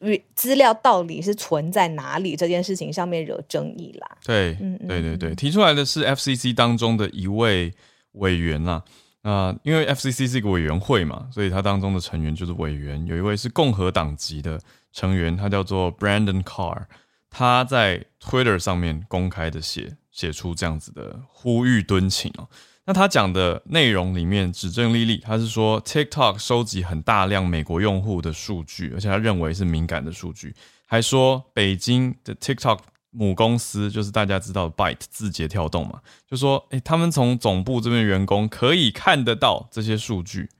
[0.00, 4.18] 与资料到底是存在哪里这件事情上面惹争议啦？
[4.24, 7.72] 对，嗯，对对对，提出来的是 FCC 当中的一位
[8.12, 8.82] 委员啦。
[9.26, 13.04] 那因为 FCC 是一个委员会嘛，所以它当中的成员就是委员。
[13.06, 14.60] 有一位是共和党籍的
[14.92, 16.84] 成员，他叫做 Brandon Carr，
[17.28, 22.48] 他在 Twitter 上面公开的写写出这样子的呼吁敦请哦。
[22.84, 30.54] 那他讲的内容里面指证莉莉，他是说 TikTok 收集很大量美国用户的数据，而且他认为是敏感的数据，
[30.86, 32.78] 还说北京的 TikTok。
[33.18, 40.50] 母公司就是大家知道的 Byte 字节跳动嘛，就说，诶，他们从总部这边员工可以看得到这些数据，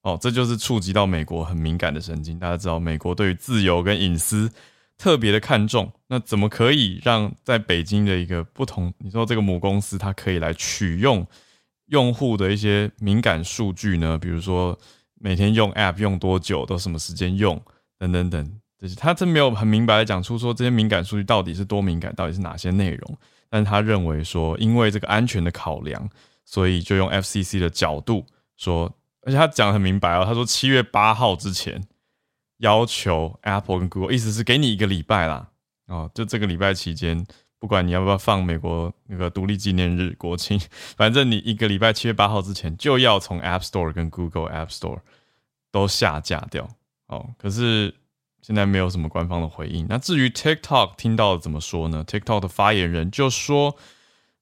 [0.00, 2.38] 哦，这就是触及到美国很敏感的神经。
[2.38, 4.50] 大家知道，美国对于自由跟隐私
[4.96, 8.90] 特别的看重，那怎么可以让在北京的一个不同？
[8.96, 11.26] 你说这个母公司它可以来取用
[11.88, 14.16] 用户的一些敏感数据呢？
[14.16, 14.78] 比如说
[15.20, 17.60] 每天用 App 用多久，都什么时间用，
[17.98, 18.60] 等等等。
[18.80, 23.18] 就是他真没有很明白的讲出说这些敏感数据到底是多敏感，到底是哪些内容。
[23.50, 26.08] 但他认为说，因为这个安全的考量，
[26.44, 28.24] 所以就用 FCC 的角度
[28.56, 28.90] 说，
[29.22, 31.82] 而且他讲的很明白哦，他说七月八号之前
[32.58, 35.48] 要求 Apple 跟 Google，意思是给你一个礼拜啦，
[35.88, 37.26] 哦，就这个礼拜期间，
[37.58, 40.58] 不管你要不要放美国那个独立纪念日国庆，
[40.96, 45.00] 反正你一个礼拜七月八号之前就要从 App Store 跟 Google App Store
[45.70, 46.66] 都下架掉
[47.08, 47.28] 哦。
[47.36, 47.92] 可是。
[48.42, 49.86] 现在没有什么官方的回应。
[49.88, 53.76] 那至于 TikTok 听到怎么说呢？TikTok 的发言人就说，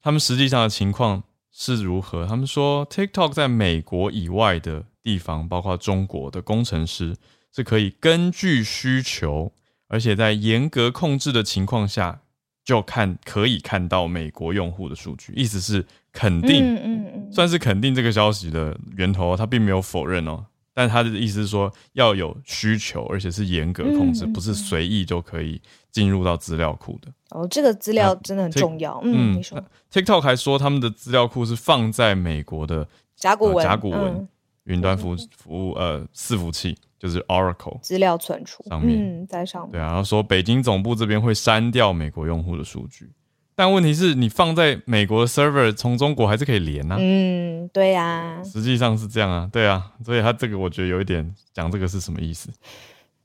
[0.01, 2.27] 他们实际上的情况是如何？
[2.27, 7.17] 他们说，TikTok 在美国以外的地方，包括中国的工程师，
[7.55, 9.53] 是可以根据需求，
[9.89, 12.21] 而且在严格控制的情况下，
[12.65, 15.33] 就看可以看到美国用户的数据。
[15.35, 20.47] 意思是肯定，算是肯定这个消息的源头，他并没有否认哦。
[20.79, 25.61] 但他的意思是说，要有需求，而且是严格控制，不是随意就可以
[25.91, 27.13] 进入到资料库的。
[27.31, 29.01] 哦，这个资料真的很重要。
[29.03, 29.61] 嗯，你说
[29.93, 32.87] ，TikTok 还说他们的资料库是放在美国的
[33.17, 34.29] 甲骨文甲骨文
[34.67, 39.73] 云端服服务呃伺服器，就是 Oracle 资料存储上面，在上面。
[39.73, 43.11] 对啊，然后说北京总部这边会删掉美国用户的数据。
[43.59, 46.95] 但问题是你放在美国的 server，从中国还是可以连呐。
[46.97, 52.49] 嗯，对呀，实际上是这样啊，对啊，所以他这个我觉得有一点讲这个是什么意思？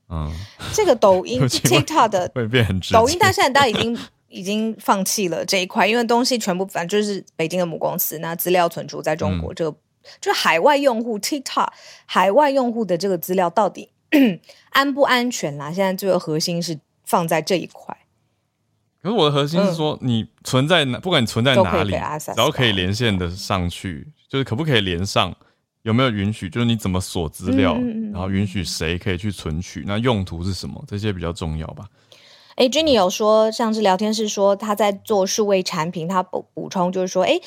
[0.08, 0.28] 嗯，
[0.72, 9.76] 这个抖音 TikTok 的会变很抖音，但现在大家已经已经放弃了这一块，因为东西全部反正就是北京的母公司，那资料存储在中国，这个
[10.20, 11.68] 就海外用户 TikTok
[12.06, 13.90] 海外用户的这个资料到底
[14.70, 15.72] 安不安全啦？
[15.72, 17.96] 现在这个核心是放在这一块。
[19.04, 25.30] 可是我的核心是说，你存在哪，不管你存在哪里，然后可以连线的上去，就是可不可以连上，
[25.82, 27.74] 有没有允许，就是你怎么锁资料，
[28.14, 31.84] 然后允许谁可以去存取，那用途是什么，这些比较重要吧。
[32.54, 37.38] 哎，Jenny 有说，上次聊天是说他在做数位产品，他补补充就是说，哎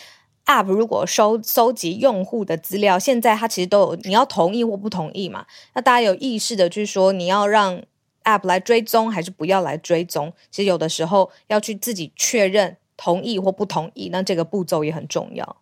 [0.45, 7.81] ，App 如果收收集用户的资料，现在它其实都有你要同意或不同意嘛，那大家有意识的去说你要让。
[8.27, 10.33] App 来追踪还是不要来追踪？
[10.51, 15.57] 其实有的时候要去自己确认同意或不同意，那这个步骤也很重要。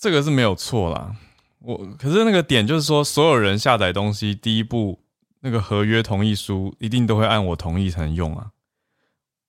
[0.00, 1.14] 这个是没有错啦。
[1.60, 4.98] 我可是那个点就是说，所有人下载东西，第一步
[5.40, 8.50] 那个合约同意书一定都会按我同意才能用啊。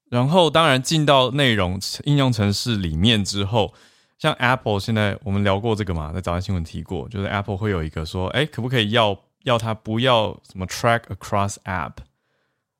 [0.09, 3.73] 然后当然进到内容应用程式里面之后，
[4.17, 9.19] 像 Apple 现在我们聊过这个嘛，在早安新闻提过，就是 Apple 会有一个说，哎，可不可以要？
[9.43, 11.93] 要它不要什么 track across app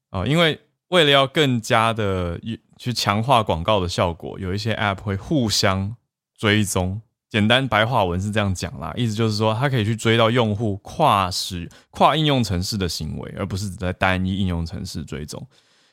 [0.10, 2.40] 啊，因为为了要更加的
[2.78, 5.96] 去强化广告的效果，有一些 app 会互相
[6.38, 7.02] 追踪。
[7.30, 15.48] 简单白话文是这样讲啦，意思就是说，它可以去追到用户跨时跨应用城市的行为，而不是只在单一应用城市追踪。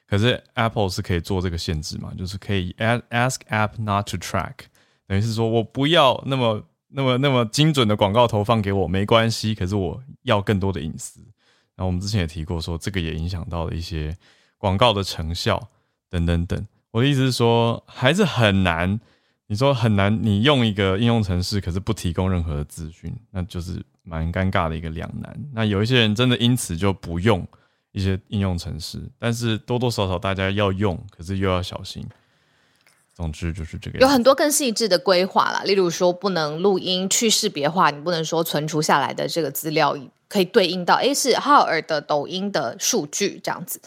[0.07, 2.13] 可是 Apple 是可以做这个限制嘛？
[2.17, 4.55] 就是可以 ask app not to track，
[5.07, 6.65] 等于是说我不要那么。
[6.89, 11.21] 那么那么精准的广告投放给我没关系，可是我要更多的隐私。
[11.75, 14.17] 然后我们之前也提过，说这个也影响到了一些
[14.57, 15.69] 广告的成效
[16.09, 16.67] 等等等。
[16.91, 18.99] 我的意思是说，还是很难
[19.49, 25.39] 你说很难，你用一个应用程式，可是不提供任何的资讯，那就是蛮尴尬的一个两难。
[25.53, 27.47] 那有一些人真的因此就不用
[27.93, 32.05] 一些应用程式，但是多多少少大家要用，可是又要小心。
[33.17, 39.97] 总之就是这个，有很多更细致的规划啦，例如说不能录音去识别化，你不能说存储下来的这个资料
[40.29, 43.81] 可以对应到，诶是浩尔的抖音的数据这样子。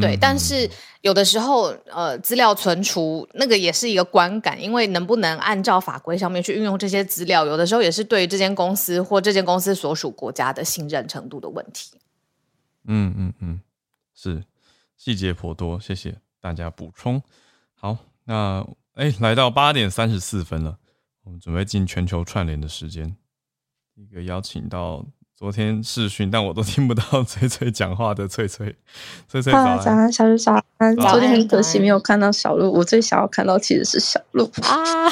[0.00, 0.68] 对，但是
[1.02, 11.92] 有的时候，呃，资料存储那个也是一个观感，因为能不能按照法规上面去运用这些资料，有的时候也是对这间公司或这间公司所属国家的信任程度的问题。
[12.86, 13.60] 嗯嗯嗯，
[14.14, 14.44] 是
[14.96, 17.22] 细节颇多，谢谢大家补充。
[17.74, 17.96] 好，
[18.30, 18.64] 那
[18.94, 20.76] 哎，来到八点三十四分了，
[21.24, 23.16] 我们准备进全球串联的时间，
[23.96, 25.04] 一个邀请到。
[25.36, 28.76] 昨天视讯，但我都听不到翠翠讲话的翠翠。
[29.26, 30.94] 翠翠早安，小鹿早安。
[30.94, 35.08] 昨天很可惜没有看到小鹿，我最想要看到其实是小鹿啊。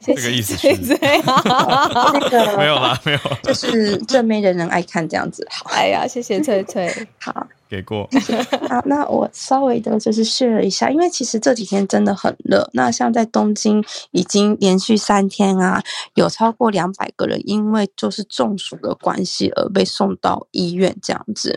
[0.00, 0.68] 这个意思是？
[0.92, 5.44] 那个 没有啦，没有，就是正妹人人爱看这样子。
[5.50, 7.08] 好，哎呀，谢谢翠翠。
[7.18, 7.48] 好。
[7.70, 8.08] 给过
[8.68, 12.68] 好，那我稍微的就是 share 一下，因为其实这几天真的很热。
[12.72, 15.80] 那像在东京，已经连续三天啊，
[16.14, 21.56] 有超过两百个人因为就是中暑的关系而被送到医院这样子。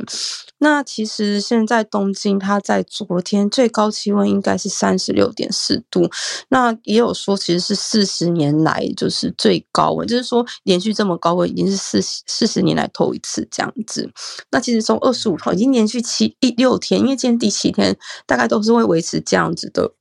[0.60, 6.08] 那其实现在东京，它在昨天最高气温应该是三十六点四度，
[6.50, 14.08] 那也有说其实是四十年来就是最高温，就是说连续这么高温已经是四四十年来头一次这样子。
[14.52, 16.03] 那其实从二十五号已经连续。
[16.04, 19.96] 七第六天，因为今天第七天，大概都是会维持这样子的，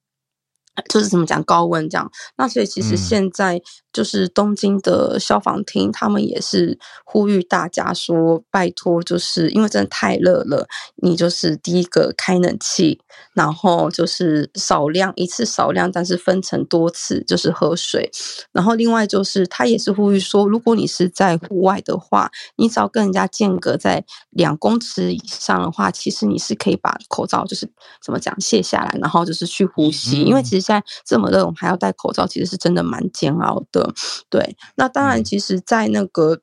[0.88, 2.10] 就是怎么讲高温这样。
[2.36, 3.60] 那所以其实现在。
[3.92, 10.66] 就是东京的消防厅，他们也是呼吁大家说：“拜托，就是因为真的太热了，
[11.02, 12.98] 你就是第一个开冷气，
[13.34, 18.10] 然后就是少量一次少量，但是分成多次，就是喝水。
[18.50, 27.70] 然后另外就是他也是呼吁说，如果你是在户外的话，你只要跟人家间隔在两公尺以上的话，其实你是可以把口罩就是
[28.02, 30.22] 怎么讲卸下来，然后就是去呼吸。
[30.22, 33.92] 因为其实现在这么热，我们还要戴口罩，其实是真的蛮煎熬的。”
[34.30, 36.40] 对，那当然，其实，在那个，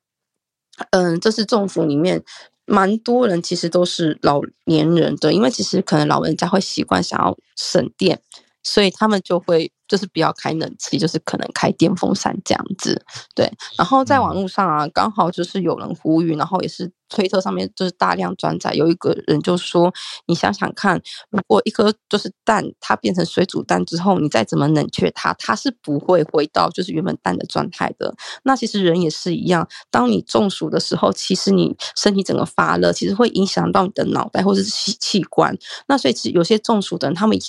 [0.91, 2.23] 嗯，这是政府里面，
[2.65, 8.21] 蛮多人其实都是老年人的，因为其实可能老人家会习惯想要省电，
[8.61, 9.71] 所以他们就会。
[9.89, 13.03] 就是不要开冷气，就是可能开电风扇这样子，
[13.35, 13.51] 对。
[13.77, 19.91] 然后在网络上啊，刚好就是有人呼吁，然后也是推特上面就是大量转载，有一个人就说
[20.27, 28.13] ：“你想想看，如果一颗就是蛋，它变成水煮蛋之后，你再怎么冷却它，它是不会回到就是原本蛋的状态的。
[28.43, 35.57] 那其实人也是一样，当你中暑的时候，其实你身体整个发热，其实会影响到你的脑袋或者是器器官。
[35.87, 37.39] 那所以其实有些中暑的人，他们。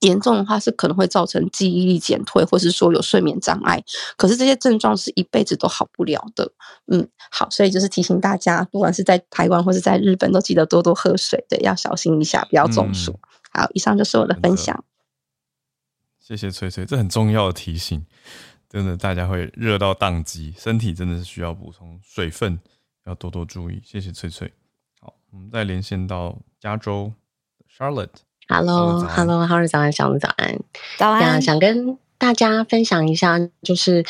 [0.00, 3.82] 严重的话是可能会造成记忆力减退，或是说有睡眠障碍。
[4.16, 6.50] 可是这些症状是一辈子都好不了的。
[6.86, 13.18] 嗯，好，所以就是提醒大家，不管是在台湾或是在日本，都记得多多喝水，对，要小心一下，不要中暑。
[13.52, 14.84] 好，以上就是我的分享。
[16.18, 18.06] 谢谢翠翠，这很重要的提醒。
[18.68, 22.58] 真的，大家会热到宕机，身体真的是需要补充水分，
[23.04, 23.82] 要多多注意。
[23.84, 24.52] 谢谢翠翠。
[25.00, 27.12] 好，我们再连线到加州
[27.68, 28.29] ，Charlotte。
[28.50, 30.58] Hello，Hello，好日早安，小鹿早安，
[30.98, 31.96] 早安，想跟。
[32.20, 34.04] 大家分享一下，就是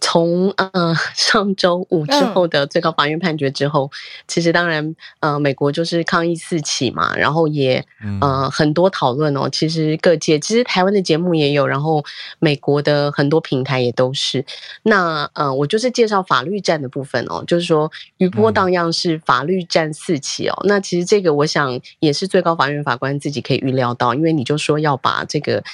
[0.00, 3.90] 从呃上周五之后的最高法院判决之后，
[4.28, 7.84] 其实当然呃美国就是抗议四起嘛，然后也
[8.20, 9.48] 呃很多讨论哦。
[9.50, 12.04] 其实各界其实台湾的节目也有，然后
[12.38, 14.44] 美国的很多平台也都是。
[14.84, 20.56] 那呃我就是介绍法律战的部分哦，就是说余波荡漾是法律战四起哦。
[20.62, 25.64] 那其实这个我想也是最高法院法官自己可以预料到，因为你就说要把这个。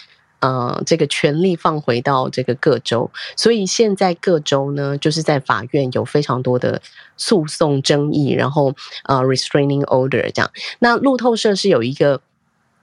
[0.44, 6.82] 呃，这个权力放回到这个各州，所以现在各州呢，就是在法院有非常多的
[7.16, 10.50] 诉讼争议，然后呃，restraining order 这样。
[10.80, 12.20] 那路透社是有一个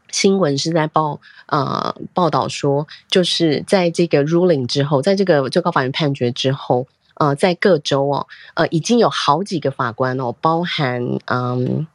[0.09, 6.87] 新闻是在报呃报道说，就是在这个 ruling 之后，在这个最高法院判决之后，
[7.19, 11.85] 呃，在各州哦，呃，已经有好几个法官哦，包含嗯。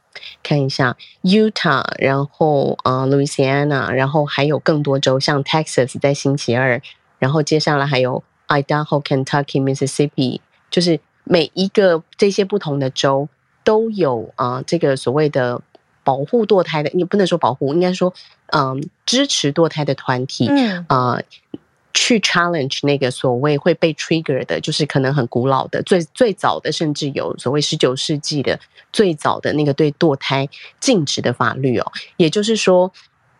[0.43, 6.81] 看一下 Utah，然后呃 Louisiana，然后还有更多州，像 Texas 在星期二，
[7.19, 13.27] 然后接下来还有 Idaho、Kentucky、Mississippi，就是每一个这些不同的州
[13.63, 15.61] 都有啊这个所谓的
[16.03, 18.13] 保护堕胎的，你不能说保护，应该说
[18.47, 21.19] 嗯支持堕胎的团体，嗯啊。
[21.99, 28.59] 去 challenge 那个所谓会被 trigger 的，就是可能很古老的、最最早的，甚至有所谓十九世纪的
[28.93, 30.47] 最早的那个对堕胎
[30.79, 31.91] 禁止的法律哦。
[32.17, 32.91] 也就是说，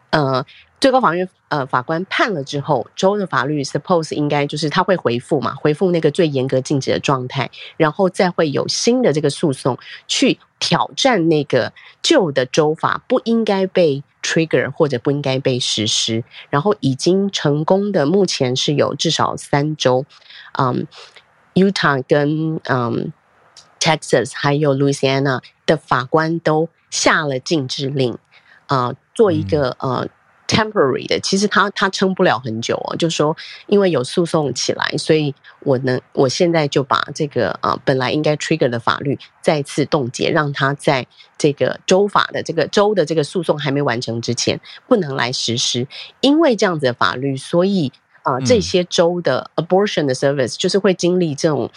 [0.09, 0.43] 呃，
[0.81, 9.77] 最高法院呃法官判了之后，州的法律 suppose 应该就是他会回复嘛，回复那个最严格禁止的状态，然后再会有新的这个诉讼
[10.07, 20.05] 去挑战那个旧的州法不应该被 trigger 或者不应该被实施，然后已经成功的目前是有至少三州，
[20.59, 20.85] 嗯
[21.53, 23.13] ，Utah 跟嗯
[23.79, 28.17] Texas 还有 Louisiana 的法官都下了禁止令，
[28.65, 30.09] 啊，做一个呃。
[30.47, 33.35] Temporary 的，其实他他撑不了很久哦，就说
[33.67, 41.05] 因为有诉讼起来，所以我能我现在就把这个啊本来应该 trigger 的法律再次冻结，让他在
[41.37, 45.87] 这个州法的这个州的这个诉讼还没完成之前不能来实施，
[46.21, 47.91] 因为这样子的法律，所以
[48.23, 51.69] 啊这些州的 abortion 的 service 就是会经历这种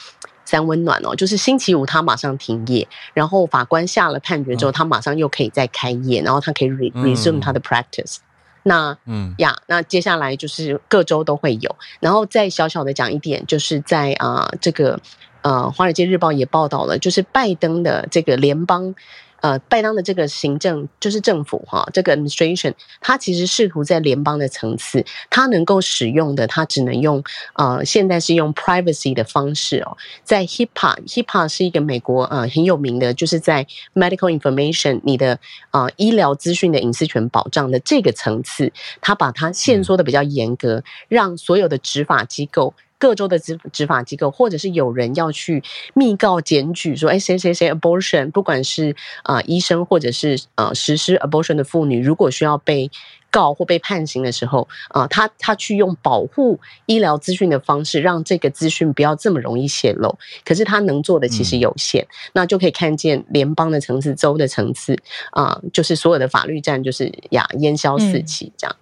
[0.45, 8.19] 三温暖哦，就是星期五他马上停业，然后法官下了判决之后，他马上又可以再开业，然后他可以 resume 他的 practice。
[8.63, 15.01] 那嗯呀，那接下来就是各州都会有，然后再小小的讲一点，就是在啊这个
[15.43, 18.95] 呃《华尔街日报》也报道了，就是拜登的这个联邦。
[19.41, 27.23] 呃，拜登的这个行政就是政府哈，这个 administration，它其实试图在联邦的层次，它能够使用的，它只能用
[27.55, 35.39] 呃，现在是用 privacy 的方式哦，在 HIPAA，HIPAA 是一个美国呃很有名的，就是在 medical information 你的
[35.71, 42.75] 呃医疗资讯的隐私权保障的这个层次，它把它限缩的比较严格，让所有的执法机构。
[43.01, 45.63] 各州的执执法机构，或者是有人要去
[45.95, 48.95] 密告检举说，哎，谁谁谁 abortion，不管是
[49.25, 52.91] 啊医生或者是呃实施 abortion 的妇女，如果需要被
[53.31, 60.19] 告或被判刑的时候，啊，他他去用保护医疗资讯的方式，让这个资讯不要这么容易泄露。
[60.45, 64.99] 可是他能做的其实有限，那就可以看见联邦的层次、州的层次
[65.31, 68.77] 啊，就是所有的法律战就是呀烟消四起这样，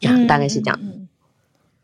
[0.00, 0.80] 呀大概是这样。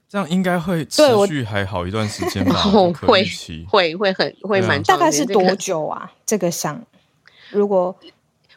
[0.08, 2.54] 这样应该会持续还好一段时间吧？
[3.06, 3.24] 会
[3.68, 6.12] 会会很会蛮大概是多久啊？
[6.24, 6.80] 这个想，
[7.50, 7.94] 如果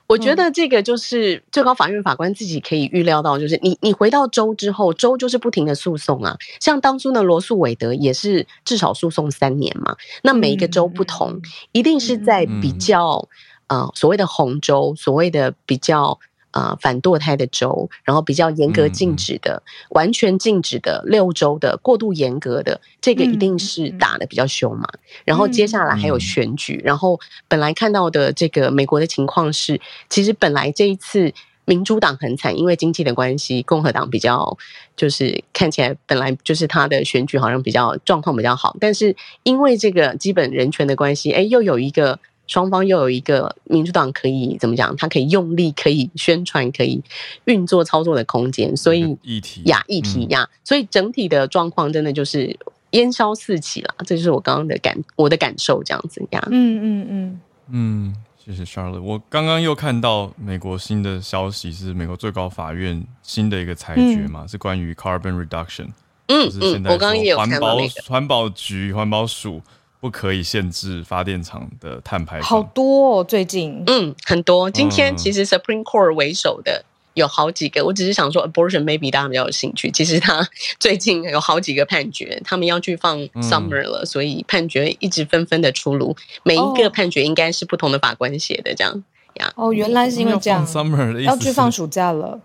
[0.06, 6.38] 我觉得这个就是最高法院法官自己可以预料到，就是你你回到州之后，州就是不停的诉讼啊。
[6.60, 9.96] 像当初的罗素韦德也是至少诉讼三年嘛。
[10.22, 11.42] 那每一个州不同，
[11.72, 13.28] 一定是在比较
[13.68, 16.20] 呃所谓的红州，所谓的比较。
[16.52, 24.88] 啊，反堕胎的州，然后比较严格禁止的、完全禁止的六州的过度严格的，这个一定是打的比较凶嘛。
[25.26, 29.80] 然后接下来还有选举，然后本来看到的这个美国的情况是，
[30.10, 31.32] 其实本来这一次
[31.66, 34.58] 民主党很惨，因为经济的关系，共和党比较
[34.96, 42.20] 就是看起来本来就是他的选举好像比较状况比较好，但是因为这个基本人权的关系，哎，又有一个。
[42.50, 44.96] 双方又有一个民主党可以怎么讲？
[44.98, 47.00] 他可以用力，可以宣传，可以
[47.46, 52.58] 运作操作的空间，所以议题呀，议题呀，所以整体的状况真的就是
[52.92, 53.94] 烟消四起了。
[54.00, 56.44] 这就是我刚刚的感，我的感受这样子呀。
[56.50, 57.40] 嗯嗯嗯
[57.70, 59.00] 嗯，谢谢 Charlotte。
[59.00, 65.90] 我刚刚又看到美国新的消息，是美国最高法院新的一个裁决嘛，是关于 carbon reduction。
[66.26, 67.78] 嗯嗯，我刚刚也有环保
[68.08, 69.62] 环保局环保署。
[70.00, 74.72] 不可以限制发电厂的碳排放，好多哦，最近嗯很多。
[74.72, 76.86] 今天其实 Supreme Court 为首的
[77.16, 79.92] 有好几个，我只是想说 abortion maybe 大家比较有兴趣。
[79.92, 80.48] 其实他
[80.80, 86.16] 最近有好几个判决，他们要去放 summer 了，所以判决一直纷纷的出炉。
[86.44, 89.52] 每一个判决应该是不同的法官写的，这样呀。
[89.56, 92.40] 哦，原来是因为这样， summer 的要去放暑假了。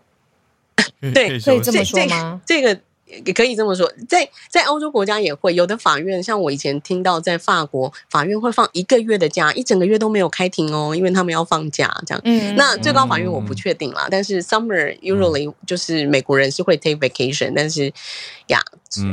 [1.00, 2.40] 对，可以这么说吗？
[2.44, 2.80] 这个。
[3.07, 12.20] 也可以这么说，在在欧洲国家也会有的法院，像我以前听到在法国法院会放一个月的假，一整个月都没有开庭哦，因为他们要放假这样。
[12.24, 17.92] 嗯，那最高法院我不确定啦，但是 summer usually 就是美国人是会 take vacation，但是
[18.46, 18.61] 呀，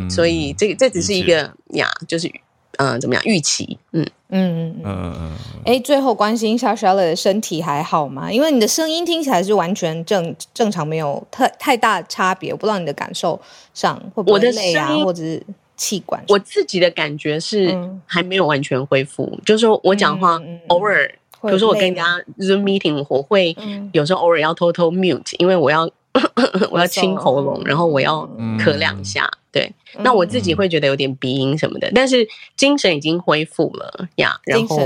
[0.09, 2.31] 所以这这只是一个呀，就是。
[2.77, 3.23] 嗯，怎么样？
[3.25, 5.31] 预期，嗯嗯嗯嗯嗯。
[5.65, 8.31] 哎，最后关心一下 Charlotte 的身体还好吗？
[8.31, 12.51] 因为你的声音听起来是完全正正常，没有太太大差别。
[12.51, 13.39] 我不知道你的感受
[13.73, 15.43] 上会不会累啊，或者是
[15.77, 16.23] 气管。
[16.29, 21.07] 我自己的感觉是还没有完全恢复，就是说我讲话偶尔，
[21.41, 22.03] 比如说我跟人家
[22.39, 23.55] Zoom meeting，我会
[23.91, 25.89] 有时候偶尔要偷偷 mute，因为我要
[26.71, 28.27] 我要清喉咙，然后我要
[28.59, 29.29] 咳两下。
[29.51, 34.39] 对，那我自己会觉得有点鼻音什么的，但是精神已经恢复了呀。
[34.45, 34.77] 然后，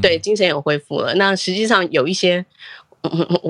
[0.00, 1.14] 对，精神也恢复了。
[1.16, 2.42] 那实际上有一些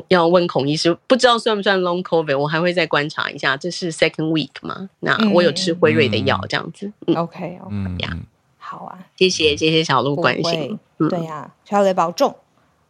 [0.08, 3.56] 要问孔医师，不知道算不算 long covid，我还会再观察一下。
[3.56, 4.90] 这是 second week 吗？
[4.98, 6.90] 那我有吃辉瑞的药，这样子。
[7.14, 8.16] OK，OK 呀，
[8.58, 10.76] 好啊，谢谢谢谢小鹿关心。
[11.08, 12.34] 对呀，小雷保重。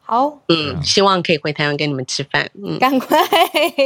[0.02, 2.50] 好，嗯，希望可以回台湾跟你们吃饭。
[2.54, 3.18] 嗯， 赶快。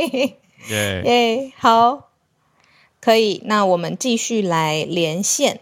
[0.71, 2.09] 耶，好，
[3.01, 3.43] 可以。
[3.45, 5.61] 那我们继续来连线，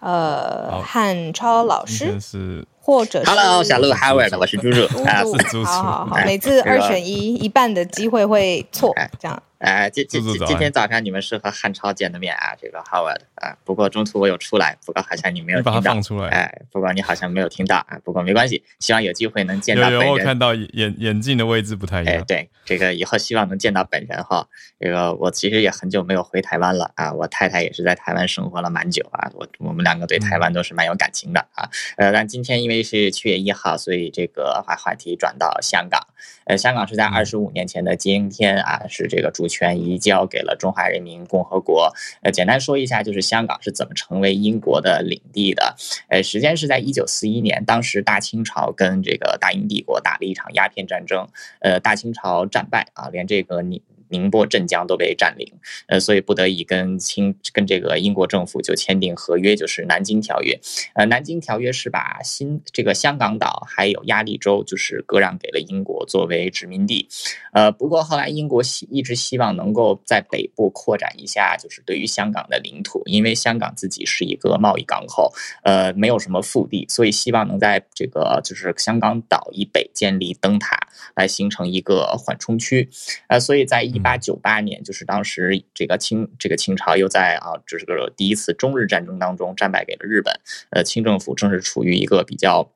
[0.00, 2.66] 呃，汉超老师是。
[2.86, 5.24] 或者是 Hello，小鹿 Howard，我是猪猪啊，
[5.66, 9.42] 好好好，每次二选一，一半的机会会错，这样。
[9.66, 15.92] 哎，今今今天早上你们是和汉超见的面啊，这个 Howard 啊，不过中途我有出来，不过好像你没有听到，
[16.30, 20.08] 哎，不过你好像没有听到啊，不过没关系，希望有机会能见到本人。
[20.08, 22.14] 我看到眼眼镜的位置不太一样。
[22.14, 24.46] 哎，对，这个以后希望能见到本人哈。
[24.78, 31.68] 这个我其实也很久没有回台湾了啊，我太太也是在台湾生活了蛮久啊，我我们两个对台湾都是蛮有感情的啊。
[31.96, 36.00] 呃，但今天因为是七月一号，所以这个把话题转到香港。
[36.44, 41.90] 呃，香港是在二十五年前的今天啊，是这个主权移交给了中华人民共和国。
[42.22, 45.74] 呃，简单说一下，就是香港是怎么成为英国的领地的。
[46.08, 51.26] 呃，时间是在一九四一年，当时大清朝跟这个大英帝国打了一场鸦片战争。
[51.60, 53.80] 呃，大清朝战败啊，连这个你。
[54.08, 55.50] 宁波、镇江都被占领，
[55.86, 60.58] 呃，所以不得已跟清跟这个英国政府就签订合约，就是《南京条约》。
[60.94, 67.08] 呃，《南京条约》是把新这个香港岛还有鸭绿州就是割让给了英国作为殖民地。
[67.52, 75.32] 呃，不过后来英国希一直希望能够在北部扩展一下，就是对于香港的领土，因为香港自己是一个贸易港口，
[75.62, 80.78] 呃，没有什么腹地，所以希望能在这个就是香港岛以北建立灯塔，
[81.14, 82.88] 来形成一个缓冲区。
[83.28, 90.38] 呃，所以在一八九八年，就是当时这个清这个清朝又在啊，这是个第一次中日战争当中战败给了日本，
[90.70, 92.70] 呃，清政府正是处于一个比较。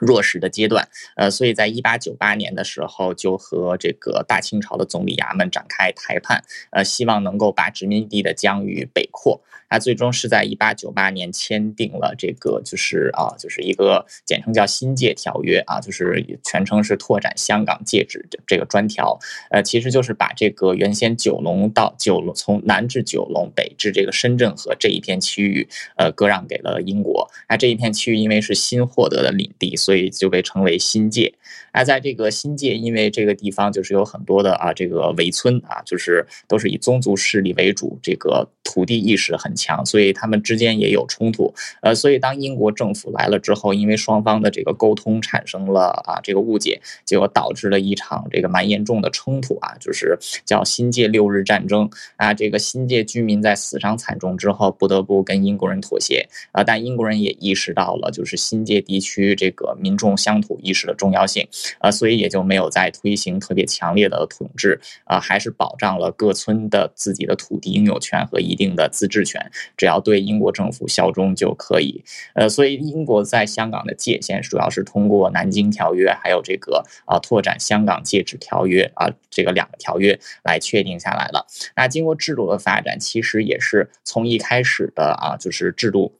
[0.00, 9.42] 弱势的阶段，呃，所以在一八九八年的时候，就和这个大清朝的总理衙门展开谈判，呃，希望能够把殖民地的疆域北扩。
[9.68, 19.18] 他最终是在一八九八年签订了这个，就是啊，就是一个简称叫《新界条约》啊，就是全称是拓展香港界址的这个专条。
[19.50, 27.30] 呃，其实就是把这个原先九龙到九龙，从南至九龙，北至这个深圳河这一片区域，呃，割让给了英国。
[27.48, 29.68] 那这一片区域因为是新获得的领地。
[29.78, 31.32] 所以就被称为新界。
[31.72, 41.52] 那在这个新界，因为这个地方就是有很多的啊，这个围村啊，就是都是以宗族势力为主，这个土地意识很强，所以他们之间也有冲突。
[41.82, 52.32] 呃，所以当英国政府来了之后，因为双方的这个沟通产生了啊这个误解，结果导致了一场这个蛮严重的冲突啊，就是叫新界六日战争啊。
[52.32, 59.74] 这个新界居民在死伤惨重之后，不得不跟英国人妥协啊，但英国人也意识到了就是新界地区这个。
[59.80, 61.46] 民众乡土意识的重要性，
[61.78, 72.04] 啊，所以也就没有再推行特别强烈的统治，啊，还是保障了各村的自己的土地拥有权和一定的自治权，只要对英国政府效忠就可以。
[72.34, 81.46] 呃，所以英国在香港的界限主要是通过《南京条约》还有这个啊拓展香港界址条约啊这个两个条约来确定下来了。
[81.76, 86.17] 那经过制度的发展，其实也是从一开始的啊就是制度。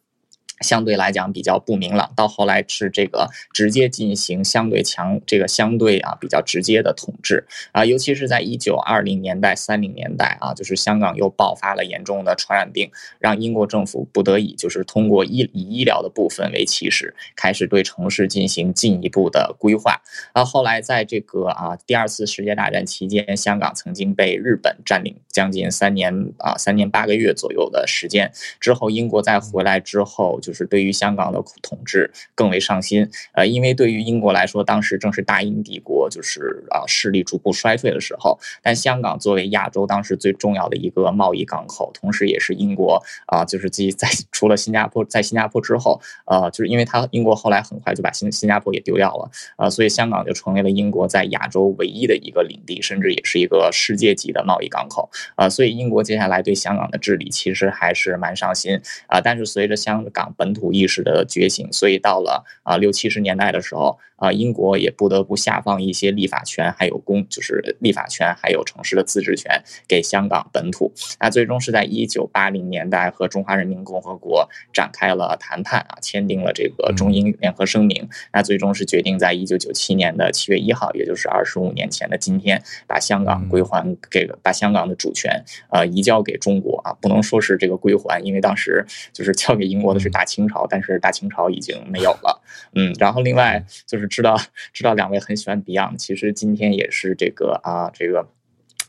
[0.60, 20.00] 相对来讲比较不明朗，到后来是这个直接进行相对强这个相对啊比较直接的统治啊，尤其是在一九二零年代、三零年代啊，就是香港又爆发了严重的传染病，让英国政府不得已就是通过医以医疗的部分为起始，开始对城市进行进一步的规划。
[20.32, 30.40] 啊，后来在这个啊第二次世界大战期间，香港曾经被日本占领将近三年啊三年八个月左右的时间，之后英国再回来之后。
[30.47, 38.38] 就就是对于香港的统治更为上心，呃，因为对于英国来说，当时正是大英帝国就是啊势力逐步衰退的时候。
[38.62, 55.46] 但香港作为亚洲当时最重要的一个贸易港口，同时也是英国啊，就是自己在 除了新加坡，在新加坡之后，呃，就是因为它英国后来很快就把新新加坡也丢掉了，呃，所以香港就成为了英国在亚洲唯一的一个领地，甚至也是一个世界级的贸易港口啊。
[55.46, 59.20] 所以英国接下来对香港的治理其实还是蛮上心啊。
[59.20, 63.98] 但是随着香港本土意识的觉醒，所以到了啊六七十年代的时候。
[64.18, 70.92] 啊，英国也不得不下放一些立法权，还有公就是立法权，还有城市的自治权给香港本土。
[71.20, 78.08] 那最终是在一九八零年代和中华人民共和国展开了谈判啊，签订了这个中英联合声明。
[78.32, 92.42] 那最终是决定在一九九七年的七月一号，也就是二十五年前的今天，把香港归还给把香港的主权呃移交给中国啊，不能说是这个归还，因为当时就是交给英国的是大清朝，但是大清朝已经没有了。
[92.74, 94.06] 嗯，然后另外就是。
[94.18, 94.36] 知道
[94.72, 95.96] 知道，两位很喜欢 Beyond。
[95.96, 98.26] 其实今天也是这个啊，这个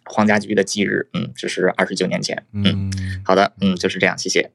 [0.06, 1.08] 黄家驹的忌日。
[1.14, 2.48] 嗯，这是二十九年前。
[2.52, 2.92] 嗯，
[3.24, 4.50] 好的，嗯，就是这样，谢谢。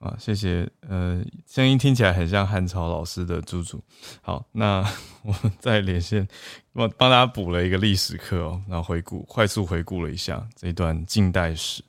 [0.00, 0.68] 啊，谢谢。
[0.86, 3.82] 呃，声音听起来很像汉朝老师的猪猪。
[4.20, 4.84] 好，那
[5.24, 6.28] 我们再连线，
[6.74, 11.82] 我帮大家补了一个历史课哦，然后回顾，快速回顾了一下这一段近代史，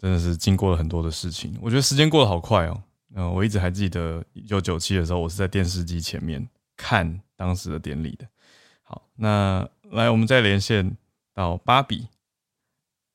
[0.00, 1.54] 真的是经过了很多的事情。
[1.60, 2.82] 我觉得时间过得好快哦。
[3.14, 8.26] 嗯，我一直还记得一九九七的时候，我是在电视机前面看当时的典礼的。
[8.82, 10.96] 好，那来我们再连线
[11.34, 12.08] 到芭比，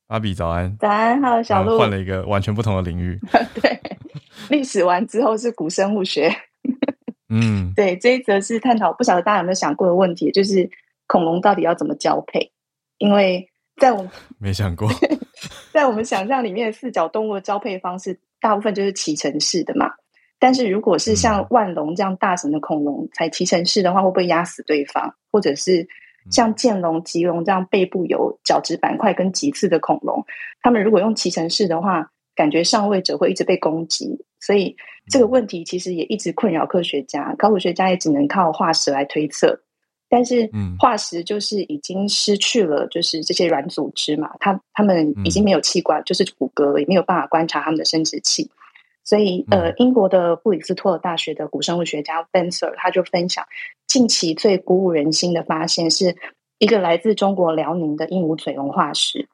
[0.05, 3.19] 芭比早安，早安，Hello，小鹿，换了一个完全不同的领域，
[3.59, 3.81] 对。
[4.49, 6.29] 历史完之后是古生物学，
[7.29, 10.69] 嗯， 对，这一则是探讨，不晓得大家有没有想过的问题，就是
[11.07, 12.51] 恐龙到底要怎么交配？
[12.97, 14.07] 因为在我
[14.37, 14.87] 没想过，
[15.75, 19.91] 在我们想象里面，四脚动物的交配方式大部分就是骑乘式的嘛。
[20.39, 25.13] 但是如果是像万龙这样大型的恐龙才骑乘式的话，会不会压死对方？
[25.29, 25.85] 或者是
[26.31, 30.23] 像剑龙、棘龙这样背部有角质板块跟棘刺的恐龙，
[30.61, 32.09] 他们如果用骑乘式的话？
[32.35, 34.75] 感觉上位者会一直被攻击，所以
[35.09, 37.33] 这个问题其实也一直困扰科学家。
[37.37, 39.57] 考古学家也只能靠化石来推测，
[40.15, 40.49] 但是
[40.79, 48.49] 化石就是已经失去了，就是这些软组织嘛，它它们已经没有器官，就是骨骼也没有办法观察它们的生殖器。
[49.03, 53.45] 所以，呃，英国的布里斯托尔大学的古生物学家 b e n s e r 他就分享，
[53.89, 56.15] 近期最鼓舞人心的发现是
[56.59, 59.27] 一个来自中国辽宁的鹦鹉嘴龙化石。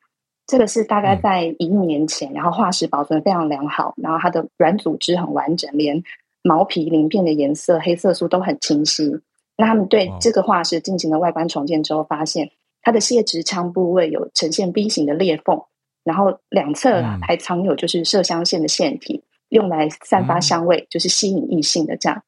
[0.47, 6.03] 这个是大概在一亿年前，然后化石保存非常良好，然后它的软组织很完整，连
[6.41, 9.21] 毛皮鳞片的颜色、黑色素都很清晰。
[9.61, 12.49] 那他们对这个化石进行了外观重建之后，发现
[12.81, 15.61] 它的泄殖腔部位有呈现 B 型的裂缝，
[16.03, 22.23] 然后两侧还藏有就是麝香腺的腺体，用来散发香味，就是吸引异性的这样。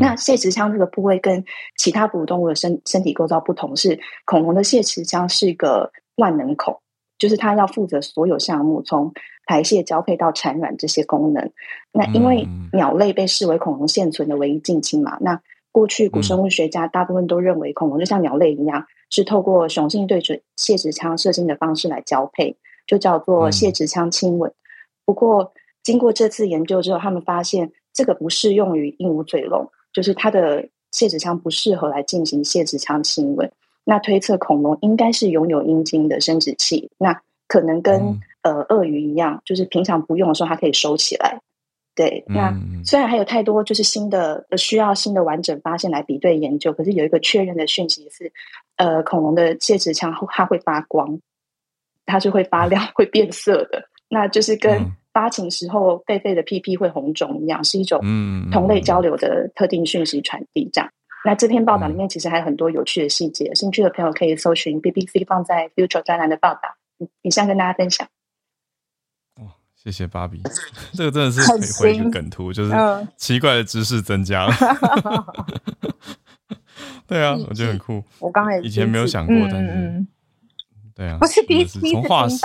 [0.00, 1.44] 那泄殖腔这个部位跟
[1.76, 6.80] 其他哺乳动物的身身体构造不同，是恐龙的泄殖腔是一个万能孔。
[7.16, 9.12] 就是它要负责所有项目，从
[9.46, 11.52] 排泄、交配到产卵这些功能。
[11.92, 15.40] 那因为鸟类被视为恐龙现存的唯一近亲嘛，那
[15.74, 22.56] 过去古生物学家大部分都认为恐龙就像鸟类一样，是透过雄性对准泄殖腔射精的方式来交配，
[22.86, 24.52] 就叫做泄殖腔亲吻。
[25.04, 25.52] 不过
[25.82, 33.50] 经过这次研究之后，他们发现这个不适用于鹦鹉嘴龙，就是它的泄殖腔不适合来进行泄殖腔亲吻。
[33.82, 41.40] 那推测恐龙应该是拥有阴茎的生殖器，那可能跟呃鳄鱼一样，就是平常不用的时候它可以收起来。
[41.94, 42.52] 对，那
[42.84, 48.32] 虽然还有太多就是新的需要新的完整发现来比对研究，可是有一个确认的讯息是，
[48.76, 51.20] 呃，恐龙的戒指腔它会发光，
[52.04, 58.00] 它是会发亮、会变色的，那就是跟发情时候狒狒的屁屁会红肿一样，是一种
[58.50, 60.90] 同类交流的特定讯息传递这样。
[61.24, 66.76] 那这篇报道里面其实还有很多有趣的细节，兴趣的朋友可以搜寻 BBC 放在 Future 专栏的报道，
[67.22, 68.08] 以上跟大家分享。
[69.84, 70.40] 哇，谢谢芭比，
[70.94, 72.72] 这个真的是可以回一个梗图，就是
[73.18, 74.54] 奇怪的知识增加了。
[77.06, 78.02] 对啊，我觉得很酷。
[78.18, 80.06] 我刚才以前没有想过，但是
[80.94, 82.38] 对啊，不是第一次从化石，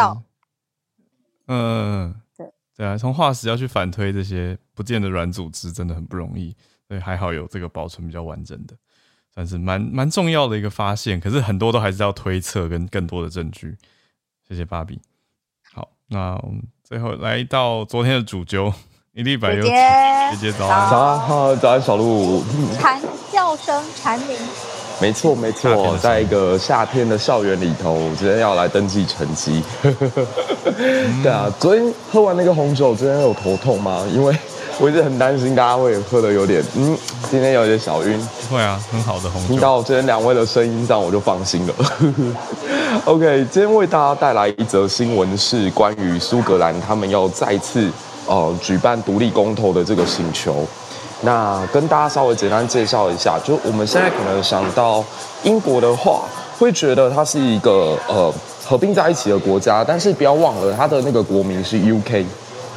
[1.47, 6.53] 嗯，对对啊，从化石要去反推这些不见的软组织，真的很不容易。
[6.87, 8.75] 对，还好有这个保存比较完整的，
[9.33, 11.19] 算是蛮蛮重要的一个发现。
[11.19, 13.77] 可是很多都还是要推测跟更多的证据。
[14.47, 14.99] 谢谢芭比。
[15.71, 18.73] 好，那我们最后来到昨天的主揪，
[19.13, 19.69] 一粒百优姐
[20.41, 22.43] 姐早安，早安，早安，小鹿。
[22.79, 22.99] 蝉
[23.31, 24.35] 叫声蝉鸣。
[24.99, 29.61] 没错，没错，在一个夏天的校园里头，今天要来登记成绩。
[31.21, 34.03] 对啊，昨天喝完那个红酒，今天有头痛吗？
[34.11, 34.35] 因为
[34.81, 36.97] 我一直很担心大家会喝的有点，嗯，
[37.29, 38.19] 今天有点小晕。
[38.49, 39.47] 会啊，很好的红酒。
[39.49, 41.73] 听到今天两位的声音，这样我就放心了。
[43.05, 47.87] OK，今天为大家带来一则新闻，是关于苏格兰他们要再次
[48.25, 50.65] 呃举办独立公投的这个请求。
[51.21, 55.03] 那跟大家稍微简单介绍一下，就我们现在可能想到
[55.43, 56.21] 英国的话，
[56.57, 58.33] 会觉得它是一个呃
[58.65, 62.25] 合并在一起的国家，但是不要忘了它的那个国名是 UK。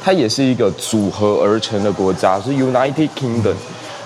[0.05, 3.55] 它也是一个组合而成的国家，是 United Kingdom。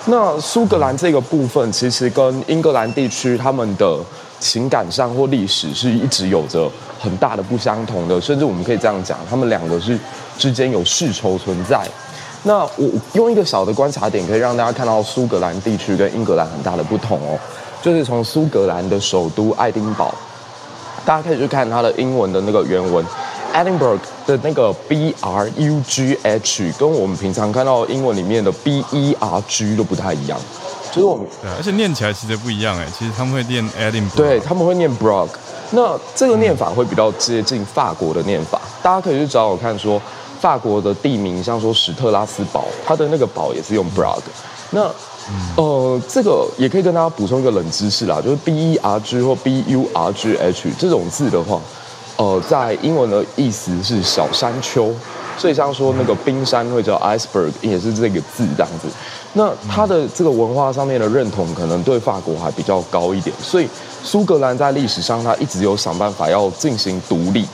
[0.05, 3.97] 那苏格兰这个部分，其实跟英格兰地区他们的
[4.39, 6.69] 情感上或历史是一直有着
[6.99, 9.97] 很大的不相同的，甚至我们可以这样讲，他们两个是
[10.37, 11.81] 之间有世仇存在。
[12.43, 17.37] 那我用一个小的观察点，可以让大家看到苏格兰地区跟英格兰很大的不同哦，
[17.81, 20.13] 就是从苏格兰的首都爱丁堡，
[21.03, 23.03] 大家可以去看它的英文的那个原文。
[23.53, 30.39] Edinburgh 的那个 B R U G H 跟我们平常看到英文里面的 B E R G 都不太一样，
[30.97, 35.29] 就是我们对，而且念起来其实不一样哎，其实他们会念 Edinburgh，对他们会念 Brog，
[35.71, 40.01] 那这个念法会比较接近法国的念法，大家可以去找我看说
[40.39, 44.19] 法国的地名，像说史特拉斯堡，它的那个堡也是用 Brug。
[44.71, 44.91] 那
[45.55, 51.59] 呃，这个也可以跟大家补充一个冷知识啦，就是 B E R G 或 B U R G H 这种字的话，
[52.15, 54.93] 呃，在英文的意思是小山丘，
[55.37, 58.87] 所以像说那个冰山会叫 iceberg，也是这个字这样子。
[59.33, 63.67] 那他的这个文化上面的认同，可能对法国还比较高一点，所以
[64.03, 67.45] 苏格兰在历史上他一直有想办法要进行独立。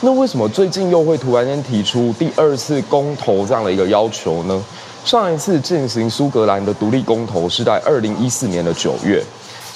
[0.00, 4.64] 那为什么最近又会突然间提出第二次公投这样的一个要求呢？
[5.04, 9.22] 上一次进行苏格兰的独立公投是在二零一四年的九月。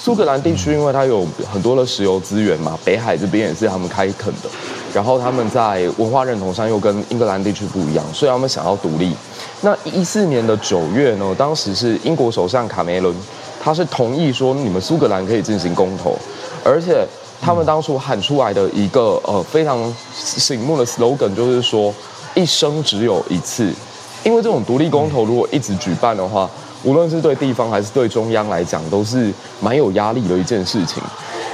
[0.05, 4.49] 苏格兰地区因为它有很多的石油资源嘛，北海这边也是他们开垦的，
[4.93, 9.15] 然后他们在文化认同上又跟英格兰地区不一样，所以他们想要独立。
[9.61, 13.15] 那一四年的九月呢，当时是英国首相卡梅伦，
[13.59, 16.15] 他是同意说你们苏格兰可以进行公投，
[16.63, 17.03] 而且
[17.41, 21.91] 他们当初喊出来的一个呃非常醒目的 slogan 就是说
[22.35, 23.73] 一生只有一次。
[24.23, 26.47] 因为这种独立公投如果一直举办的话，
[26.85, 31.03] 无论是对地方还是对中央来讲，都是蛮有压力的一件事情。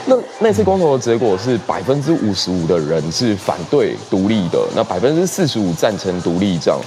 [0.05, 6.79] 那那次公投的结果是百分之五十五的人是反对独立的，那百分之四十五赞成独立这样。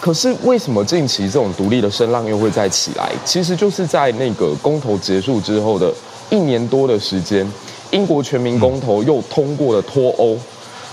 [0.00, 3.10] 可是为什么近期这种独立的声浪又会再起来？
[3.24, 5.92] 其实就是在那个公投结束之后的
[6.30, 7.50] 一年多的时间，
[7.90, 10.36] 英国全民公投又通过了脱欧。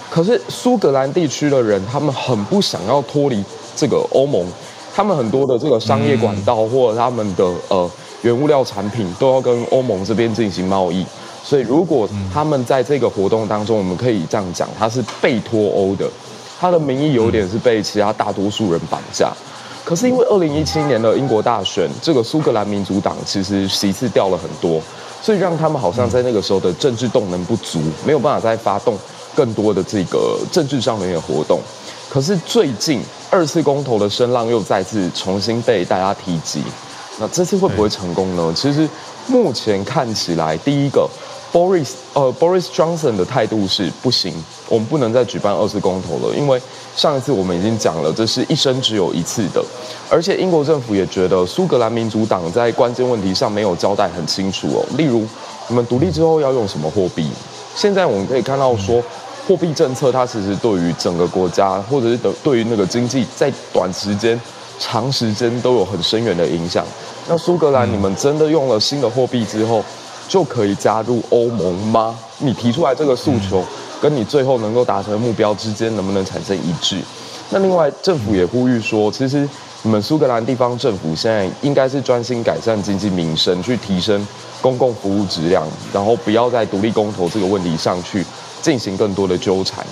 [0.10, 3.44] 可是苏格兰地区的人，他们很不想要脱离。
[3.78, 4.42] 这个欧盟，
[4.96, 7.92] 他们很多的这个商业管道或者他们的呃
[8.22, 11.06] 原物料产品都要跟欧盟这边进行贸易，
[11.44, 16.10] 所以如果他们在这个活动当中，我们可以这样讲，他是被脱欧的，
[16.58, 19.34] 他的名义有点是被其他大多数人绑架。
[19.84, 24.82] 可是因为二零一七年的英国大选，这个苏格兰民族党其实席次掉了很多，
[25.22, 28.98] 所以让他们好像在那个时候的政治动能不足，没有办法再发动
[29.36, 31.60] 更多的这个政治上面的活动。
[32.16, 36.64] 可是最近二次公投的声浪又再次重新被大家提及，
[37.20, 38.54] 那这次会不会成功呢？
[38.56, 38.88] 其实
[39.28, 41.06] 目前看起来，第一个
[41.52, 44.34] ，Boris 呃 Boris Johnson 的态度是不行，
[44.70, 46.58] 我们不能再举办二次公投了，因为
[46.96, 49.62] 上一次我们已经讲了，这是一生只有一次的，
[50.10, 55.28] 而且英国政府也觉得苏格兰民主党在关键问题上没有交代很清楚哦，例如
[55.68, 57.30] 你们独立之后要用什么货币，
[57.76, 59.04] 现在我们可以看到说。
[59.48, 64.40] 货币政策，它其实对于整个国家，或者是对于那个经济，在短时间、
[64.80, 66.84] 长时间都有很深远的影响。
[67.28, 69.84] 那苏格兰，你们真的用了新的货币之后，
[70.28, 72.18] 就可以加入欧盟吗？
[72.40, 73.64] 你提出来这个诉求，
[74.02, 77.00] 跟你最后能够达成目标之间，能不能产生一致？
[77.52, 79.48] 那另外，政府也呼吁说，其实
[79.84, 84.28] 你们苏格兰地方政府现在应该是专心改善经济民生，去提升
[84.60, 88.26] 公共服务质量，然后不要在独立公投这个问题上去。
[88.66, 89.86] 进行更多的纠缠，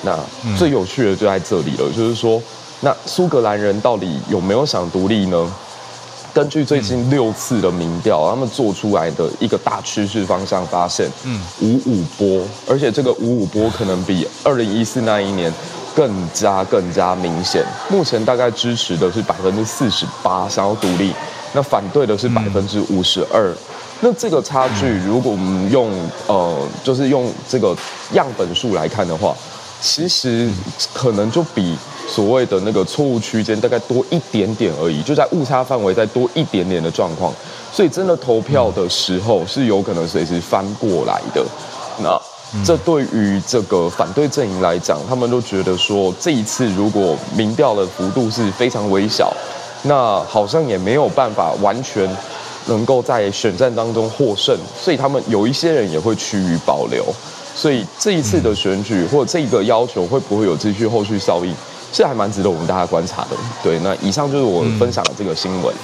[0.00, 0.18] 那
[0.56, 2.42] 最有趣的就在这里了，就是说，
[2.80, 5.52] 那苏格兰人到底有没有想独立呢？
[6.32, 15.52] 根据最近六次的民调，他们做出来的一个大趋势方向发现，嗯，五五波，而且这个五五波可能比二零一四那一年
[15.94, 17.62] 更加更加明显。
[17.90, 21.12] 目前大概支持的是百分之四十八想要独立，
[21.52, 23.54] 那反对的是百分之五十二。
[24.00, 25.90] 那这个差距，如果我们用
[26.26, 27.74] 呃，就是用这个
[28.12, 29.34] 样本数来看的话，
[29.80, 30.50] 其实
[30.92, 31.76] 可能就比
[32.06, 37.32] 所谓的那个错误区间大概多一点点而已，就在误差范围再多一点点的状况。
[37.72, 41.42] 所以真的投票的时候是有可能随时翻过来的。
[41.98, 42.20] 那
[42.62, 49.32] 这对于这个反对阵营来讲，他们都觉得说这一次如果民调的幅度是非常微小，
[49.84, 52.06] 那好像也没有办法完全。
[52.66, 57.04] 能够在选战当中获胜，所以他们有一些人也会趋于保留。
[57.54, 61.54] 所以这一次的选举或这个要求会不会有继续后续效应，
[61.90, 63.36] 是还蛮值得我们大家观察的。
[63.62, 65.74] 对，那以上就是我分享的这个新闻。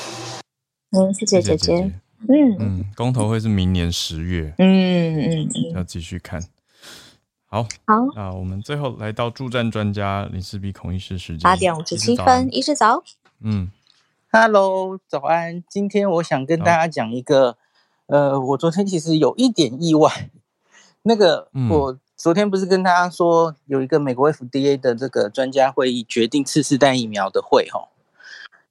[0.91, 1.91] 嗯，谢谢姐姐。
[2.29, 4.53] 嗯嗯，公投会是明年十月。
[4.59, 6.43] 嗯嗯嗯，要继续看。
[7.47, 13.03] 好，好，那我们最后来到助战专家林世碧孔医师时间，八点五十七分，医师早。
[13.41, 13.71] 嗯。
[14.35, 15.63] Hello，早安。
[15.69, 17.59] 今天我想跟大家讲一个，
[18.07, 20.31] 呃，我昨天其实有一点意外。
[21.03, 27.91] 那个，我昨天不是跟大家说有一个美国 FDA 的这个专家会议决定次世代疫苗的会，哈。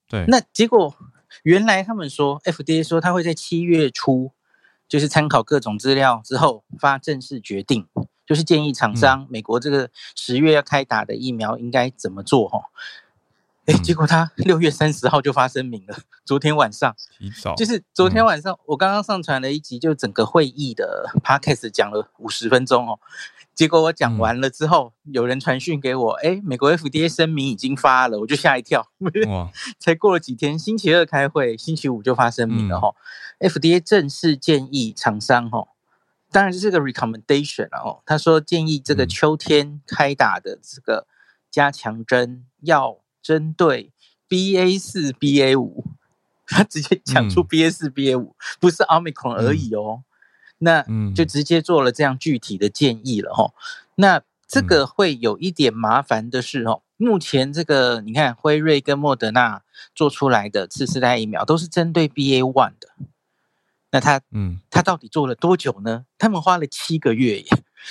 [0.09, 0.25] 对。
[0.27, 0.95] 那结果
[1.43, 4.31] 原来他们说 FDA 说他会在七月初，
[4.87, 7.87] 就是参考各种资料之后发正式决定，
[8.25, 12.63] 就是建议厂商美国这个十月要开打的疫苗应该怎么做，哈。
[13.65, 15.97] 哎，结果他 六月三十号就发声明了。
[16.25, 22.99] 昨天晚上，提早就是昨天晚上，我刚刚上传了一集，就整个会议的 podcast 讲了五十分钟哦。
[23.53, 28.89] 结果我讲完了之后，有人传讯给我，哎，美国 FDA 声明已经发了，我就吓一跳。
[29.27, 29.51] 哇！
[29.77, 32.95] 才过了几天，星期二开会，星期五就发声明了哈。
[33.39, 35.67] FDA 正式建议厂商哈，
[36.31, 38.01] 当然这是个 recommendation 了哦。
[38.05, 41.05] 他说建议这个秋天开打的这个
[41.51, 43.91] 加强针要针对
[44.27, 45.85] BA 四、BA 五，
[46.47, 50.03] 他直接讲出 BA 四、BA 五，不是 Omicron 而已哦。
[50.59, 53.53] 那就直接做了这样具体的建议了哈。
[53.95, 59.63] 那这个会有一点麻烦的是哦，目前这个你看辉瑞跟莫德纳
[59.95, 62.89] 做出来的次世代疫苗都是针对 BA one 的。
[63.91, 66.05] 那他嗯，他到底做了多久呢？
[66.17, 67.45] 他们花了七个月耶。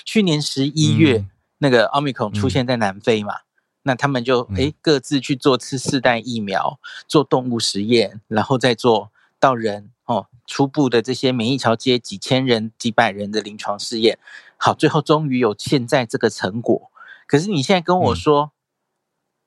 [0.05, 1.27] 去年十一月
[1.59, 3.35] 那个奥密克戎出现在南非嘛，
[3.83, 6.79] 那他们就哎各自去做次世代疫苗，
[7.09, 9.91] 做动物实验，然后再做到人。
[10.05, 14.19] 哦，初步的这些免疫桥接几千人、几百人的临床试验，
[14.57, 16.91] 好，最后终于有现在这个成果。
[17.29, 18.51] 可是你现在跟我说，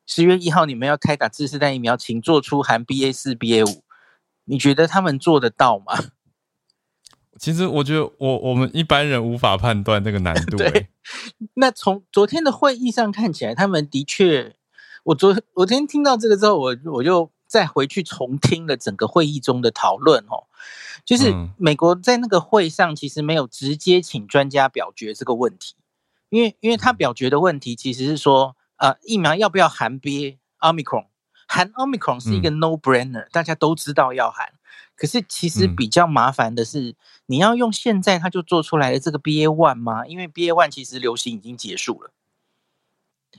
[0.08, 3.84] 十月一号你们要开打次世代疫苗，请做出含 BA 四、BA 五，
[4.46, 5.94] 你觉得他们做得到吗？
[7.40, 10.58] 其实我觉得，我我们一般人无法判断那个难度。
[10.58, 10.88] 对，
[11.56, 14.56] 那从昨天的会议上看起来，他们的确，
[15.04, 17.32] 我昨昨天听到这个之后，我我就。
[17.46, 20.50] 再回去重听了整个会议中的讨论哦，
[21.06, 25.76] 就是美国在那个会上其实没有直接请专家表决这个问题，
[26.30, 31.06] 因为因为他表决的问题其实是说，呃，疫苗要不要含 B Omicron，
[31.48, 34.54] 含 Omicron 是一个 no brainer，大家都知道要含，
[34.96, 40.06] 可是其实比较麻烦的是，你要用现在他就做出来的这个 BA one 吗？
[40.06, 42.12] 因为 BA one 其实流行已经结束了。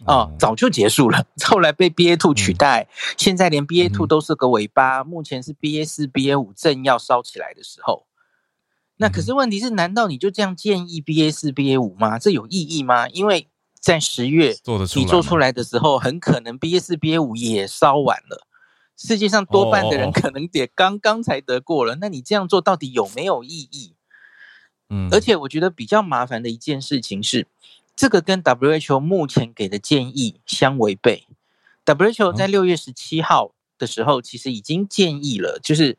[0.07, 5.05] 哦，早就结束了， 后来被 BA two 取代，现在连 BA two 都是个尾巴。
[5.05, 8.07] 目前是 BA 四、BA 五正要烧起来的时候。
[8.97, 12.19] 那可是问题是，难道你就这样建议 BA 四、BA 五吗？
[12.19, 13.09] 这有意义吗？
[13.09, 13.49] 因为
[13.79, 14.57] 在十月
[14.97, 18.49] 你做出来的时候，很可能 BA 四、BA 五也烧完了。
[18.97, 21.97] 世界上多半的人可能也刚刚才得过了。
[22.01, 23.95] 那你这样做到底有没有意义？
[24.89, 27.47] 嗯，而且我觉得比较麻烦的一件事情是。
[27.97, 31.29] 这个跟 WHO 目前给的建议相违背。
[31.85, 35.97] WHO 在六月十七号的时候，其实已经建议了，就是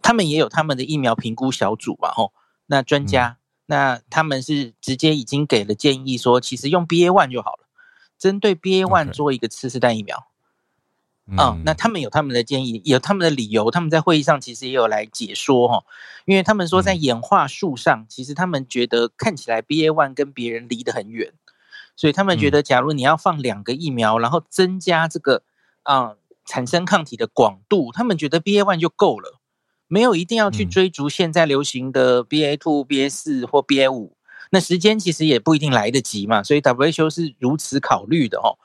[0.00, 2.32] 他们也有他们的疫苗评估小组嘛，吼，
[2.66, 7.66] 那专家，那他们是直接已经给了建议，说其实用 BA one 就好了，
[8.16, 10.28] 针对 BA one 做一个次世代疫苗。
[11.30, 15.84] 嗯，那他们有他们的建议，有他们的理由，他们在会议上其实也有来解说哈，
[16.26, 21.32] 因为他们说在演化树上，其实他们觉得看起来 B A one 跟别人离得很远，
[21.94, 25.44] 所以他们觉得，假如你要放两个疫苗，然后增加这个
[25.84, 29.38] 啊产生抗体的广度，他们觉得 B A one 就够了，
[29.86, 34.16] 没有一定要去追逐现在流行的 B A two、B A 四或 B A 五，
[34.50, 38.58] 那时间其实也不一定来得及嘛，所以 W H O 是如此考虑的哦。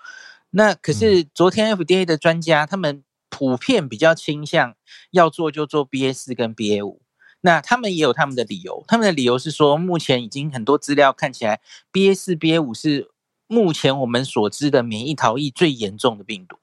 [0.52, 4.76] 那可是昨天 FDA 的专家，他们普遍比较倾向
[5.12, 7.02] 要做就做 BA 四跟 BA 五。
[7.42, 11.62] 那他们也有他们的理由，他们的理由是说，目前已经很多资料看起来
[11.94, 13.12] ，BA 四、BA 五是
[13.46, 16.58] 目前我们所知的免疫逃逸最严重的病毒，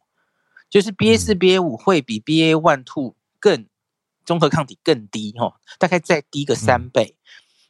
[0.68, 3.66] 就是 BA 四、BA 五会比 BA one two 更
[4.24, 7.16] 综合抗体更低哦，大概再低个三倍，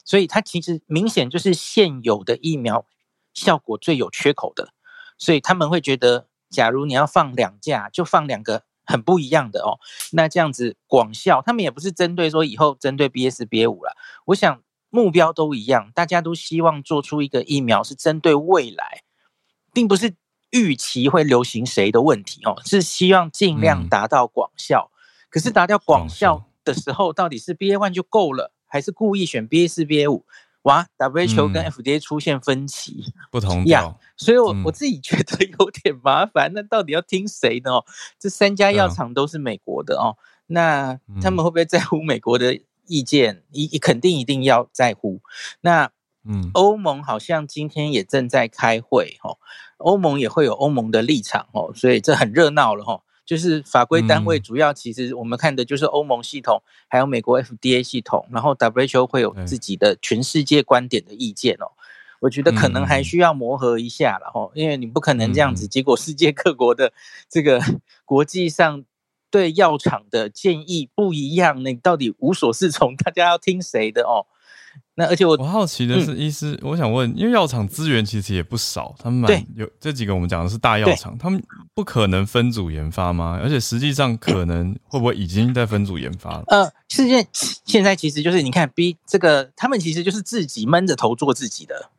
[0.05, 2.87] 所以它其实明显就是现有的疫苗
[3.35, 4.73] 效果最有缺口的。
[5.19, 9.79] 所以他们会觉得，假如你要放两架，就放两个很不一样的哦。
[10.13, 13.97] 那这样子广效，他们也不是针对说以后针对 B S B 五了。
[14.27, 19.03] 我想目标都一样，大家都希望做出一个疫苗是针对未来，
[19.73, 20.15] 并不是
[20.51, 24.91] 预期会流行谁的问题哦，是希望尽量达到广效。
[25.29, 30.25] 可是达到广效的时候，到底是 B A one 就够了，还是故意选 B S B A 五？
[30.63, 36.53] 哇，WHO 跟 FDA 出现分歧，不同呀，所以我我自己觉得有点麻烦。
[36.55, 37.71] 那到底要听谁呢？
[38.19, 43.43] 这三家药厂都是美国的哦，那他们会不会在乎美国的意见？
[43.51, 45.21] 一肯定一定要在乎。
[45.63, 45.91] 那
[46.27, 49.39] 嗯，欧盟好像今天也正在开会哦，
[49.77, 53.03] 欧盟也会有欧盟的立场哦，所以这很热闹了哦。
[53.27, 61.73] 就是法规单位主要其实我们看的就是欧盟系统，还有美国 FDA 系统，然后 WHO 会有自己的全世界观点的意见哦。
[62.25, 66.91] 我觉得可能还需要磨合一下了哦，因为你不可能这样子，结果世界各国的
[67.29, 67.61] 这个
[68.07, 68.83] 国际上
[69.31, 74.25] 对药厂的建议不一样，那到底无所适从，大家要听谁的哦？
[74.97, 81.43] 那而且我我好奇的是，医师，我想问，因为药厂资源其实也不少，他们蛮有这几个我们讲的是大药厂，他们
[81.75, 83.39] 不可能分组研发吗？
[83.43, 86.45] 而且实际上可能 会不会已经在分组研发了？
[86.47, 91.91] 呃，现在现在其实就是你看 B 这个，他们其实就是自己闷着头做自己的，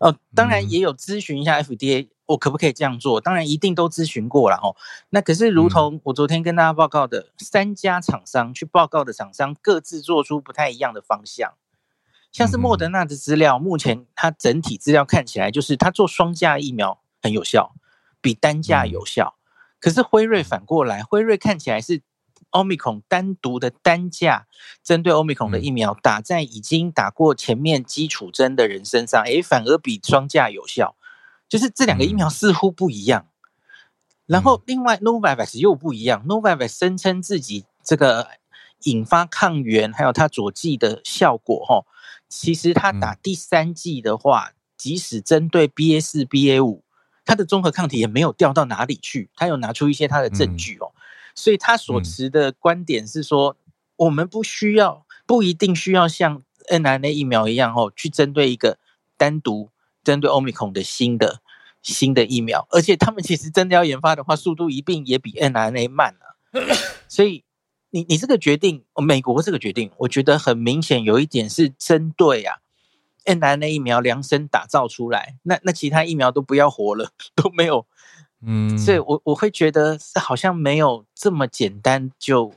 [0.00, 3.20] 哦，当然也有咨询一下 FDA，我可不可以这样做？
[3.20, 4.76] 当然一定都咨询过了哦。
[5.10, 11.54] 那可是如同我昨天跟大家报告的，三家厂商去报告的厂商各自做出不太一样的方向。
[12.32, 17.74] 像是莫德纳的资料，目前它整体资料看起来就是它做双价疫苗很有效，
[18.20, 19.36] 比单价有效。
[19.80, 22.02] 可是辉瑞反过来，辉瑞看起来是。
[22.56, 24.46] 奥密克戎单独的单价
[24.82, 30.96] 针对奥密克戎的疫苗打在已经打过前面基础针的人身上，诶，反而比双价有效。
[31.48, 33.26] 就是这两个疫苗似乎不一样。
[34.24, 38.26] 然后另外 Novavax 又不一样，Novavax 声称自己这个
[38.84, 41.84] 引发抗原还有它佐剂的效果，哈，
[42.28, 46.82] 其实它打第三剂的话，即使针对 BA 四、BA 五，
[47.24, 49.30] 它的综合抗体也没有掉到哪里去。
[49.36, 50.90] 它有拿出一些它的证据哦。
[51.36, 53.56] 所以他所持的观点是说，
[53.96, 58.78] 我们不需要，不一定需要像 n r n a 疫苗一样哦，去针对一个
[59.18, 59.70] 单独
[60.02, 61.42] 针对 Omicron 的新的
[61.82, 66.34] 新的疫苗，而且他们其实真的要研发的话，速度一定也比 n r n a 慢啊。
[67.06, 67.44] 所以
[67.90, 72.56] 你你这个决定，美国这个决定，我觉得很明显有一点是针对啊
[73.24, 77.86] n r n a 疫苗量身打造出来，那那其他疫苗都不要活了，都没有。
[78.42, 82.52] 嗯，所以我我会觉得好像没有这么简单就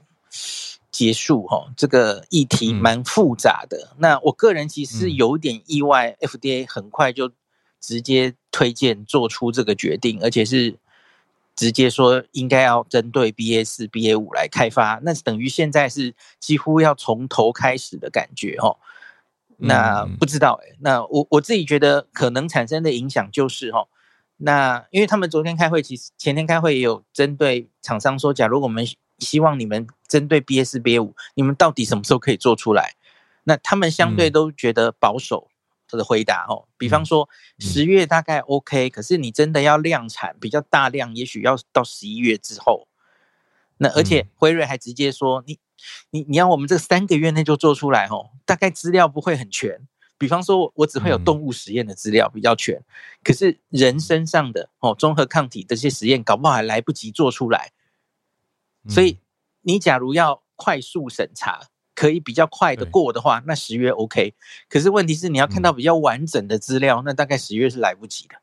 [0.91, 3.95] 结束哦，这个议题蛮复杂的。
[3.97, 7.31] 那我个人其实有点意外，FDA 很快就
[7.79, 10.77] 直接推荐做出这个决定，而且是
[11.55, 18.77] 直接说应该要针对 BA 四、BA 五来开发，那等于现在是几乎要从头开始的感觉哦。
[19.55, 23.87] 那不知道哎，那我我自己觉得可能产生的影响就是哈。
[24.41, 28.87] 那因为他们昨天开会，其实前天开会也有针对厂商说，假如我们
[29.17, 32.95] 希望你们针对 B S B 五，你们到底什么时候可以做出来？
[33.43, 35.49] 那他们相对都觉得保守
[35.89, 37.27] 的回答哦，比方说
[37.57, 42.87] 十月大概 OK，可是你真的要量产比较大量，也许要到十一月之后。
[43.77, 45.57] 那而且辉瑞还直接说，你
[46.11, 49.87] 你你要我们这三个月内就做出来哦，大概资料不会很全。
[50.19, 52.83] 比方说，我只会有动物实验的资料比较全，
[53.23, 57.71] 可是人身上的哦综合抗体这些实验，搞不好还来不及做出来。
[58.87, 59.17] 所以，
[59.61, 64.35] 你假如要快速审查，可以比较快的过的话，那十月 OK。
[64.67, 68.35] 可是问题是，你要看到比较完整的资料，那大概十月是来不及的。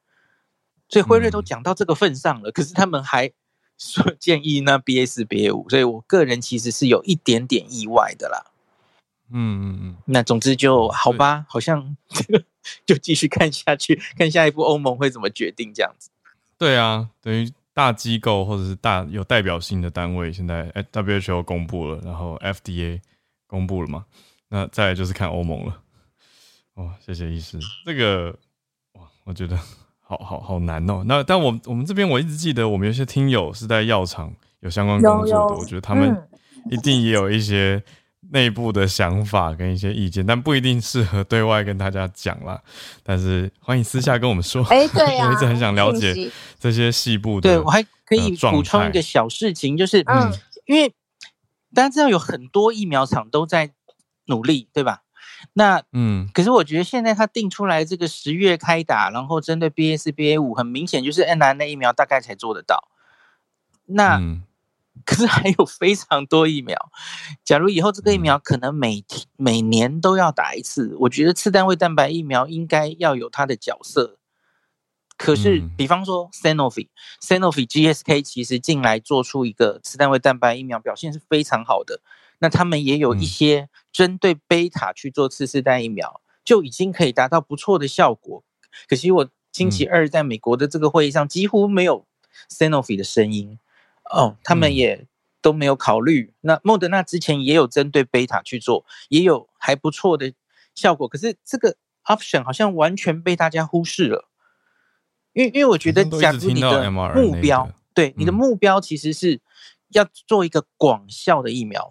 [0.89, 3.33] 所以辉瑞都讲到这个份上了，可是他们还
[3.77, 8.53] 说建议那 BA 四 BA 五，所以我个人其实是有一点点意外的啦。
[9.31, 11.97] 嗯嗯嗯，那总之就好吧，好像
[12.87, 16.11] 就继续看下去，看下一步欧盟会怎么决定这样子。
[16.59, 23.01] 对啊，等于大机构或者是大有代表性的单位，现在 WHO 公布了，然后 FDA
[23.47, 24.05] 公布了嘛，
[24.49, 25.83] 那再来就是看欧盟了。
[26.75, 28.35] 哦，谢谢医师，这个
[28.93, 29.59] 哇，我觉得
[30.01, 31.03] 好好好难哦。
[31.05, 36.17] 那但我我们这边我一直记得，我们有些听友是在药厂有相关工作的，我觉得他们
[36.71, 37.83] 一定也有一些。
[38.31, 42.61] 内部的想法跟一些意见，但不一定适合对外跟大家讲啦。
[43.03, 44.65] 但是欢迎私下跟我们说。
[44.65, 47.51] 哎，对 我一直很想了解这些细部的。
[47.51, 50.33] 对我还可以补充一个小事情，就是嗯，
[50.67, 50.95] 因为
[51.75, 53.73] 大家知道有很多疫苗厂都在
[54.27, 55.03] 努力，对吧？
[55.53, 62.89] 那嗯，可是我觉得现在他定出来这个十月开打，然后针对 B A 四、B A 五，很明显就是 N R N 疫苗大概才做得到。
[63.85, 64.21] 那
[65.05, 66.77] 可是还有非常多疫苗，
[67.45, 74.19] 假如以后这个疫苗可能每天每年都要打一次，我觉得次单位蛋白疫苗应该要有它的角色。
[75.19, 76.89] 可是，比方说 Sanofi、
[77.23, 82.01] Sanofi、GSK 其实进来做出一个次单位蛋白疫苗，表现是非常好的。
[82.39, 88.45] 那他们也有一些针对贝塔去做次世代疫苗，就已经可以达到不错的效果。
[88.87, 92.07] 可惜我星期二在美国的这个会议上几乎没有
[92.51, 93.59] Sanofi 的声音。
[94.11, 95.07] 哦，他们也
[95.41, 96.33] 都没有考虑。
[96.41, 100.33] 那莫德纳之前也有针对贝塔去做，也有还不错的
[100.75, 101.09] 效果。
[101.09, 104.29] 可是这个 option 好像完全被大家忽视了。
[105.33, 109.41] 因为因为我觉得，假如你的目标，对你的目标其实是
[109.91, 111.91] 要做一个广效的疫苗，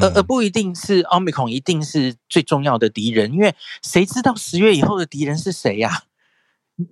[0.00, 3.32] 而而不一定是奥密克戎一定是最重要的敌人。
[3.32, 6.04] 因为谁知道十月以后的敌人是谁呀？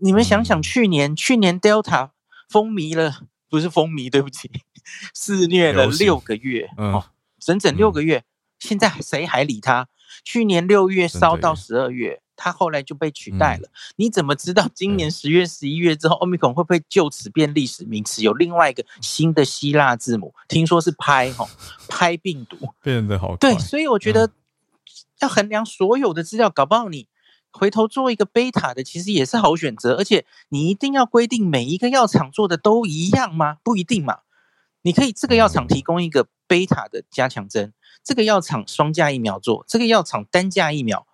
[0.00, 2.10] 你们想想，去年去年 Delta
[2.48, 3.22] 风靡了。
[3.48, 4.50] 不是风靡，对不起，
[5.14, 7.06] 肆虐了六个月哦，
[7.38, 8.24] 整整六个月。
[8.58, 9.88] 现在谁还理他？
[10.24, 13.68] 去年六月烧到十二月，他后来就被取代了。
[13.94, 18.20] 你怎么知道今年十月、十一月之后，奥密克戎会不会就此变历史名词？
[18.22, 21.46] 有另外一个新的希腊字母，听说是拍哈
[21.88, 24.32] 拍病毒变得好对，所以我觉得
[25.20, 27.06] 要衡量所有的资料，搞不好你
[27.52, 29.96] 回头做一个贝塔的，其实也是好选择。
[29.96, 33.58] 而且你一定要规定每一个药厂做的都一样吗？
[33.62, 34.18] 不一定嘛。
[34.82, 37.74] 你可以这个药厂提供一个贝塔的加强针，
[38.04, 41.06] 这个药厂双价疫苗做，这个药厂单价疫苗，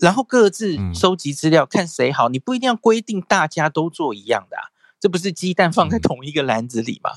[0.00, 2.28] 然后各自收集资料，看谁好。
[2.28, 7.10] 你不一定要规定大家都做一样的啊，这不是鸡蛋放在同一个篮子里吗？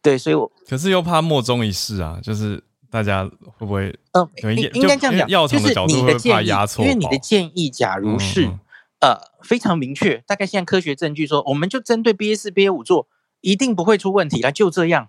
[0.00, 3.98] 对，所以我可是又怕莫衷一是啊，就是大家会不会？
[4.12, 4.28] 呃，
[4.74, 8.50] 应该这样讲，药厂的角度会怕压错，因为你的建议，假如是
[9.00, 13.08] 呃非常明确，大概现在科学证据说，我们就针对 B A 四、B A 五做。
[13.44, 15.08] 一定不会出问题啦，就这样。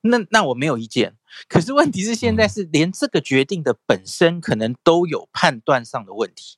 [0.00, 1.16] 那那我没有意见。
[1.50, 6.56] 可是问题是，现在是连这个决定的本身可能都有判断上的问题，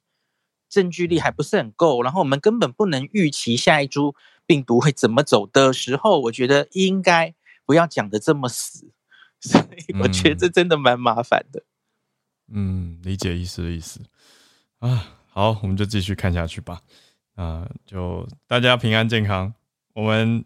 [0.69, 2.01] 证据力还不是很够。
[2.05, 4.15] 然后我们根本不能预期下一株
[4.47, 7.35] 病毒会怎么走的时候，我觉得应该
[7.67, 8.93] 不要讲的这么死。
[9.41, 11.63] 所以我觉得这真的蛮麻烦的。
[12.53, 14.01] 嗯，理解意思的意思
[14.79, 15.17] 啊。
[15.29, 16.81] 好，我们就继续看下去吧。
[17.35, 19.53] 啊，就大家平安健康。
[19.95, 20.45] 我们。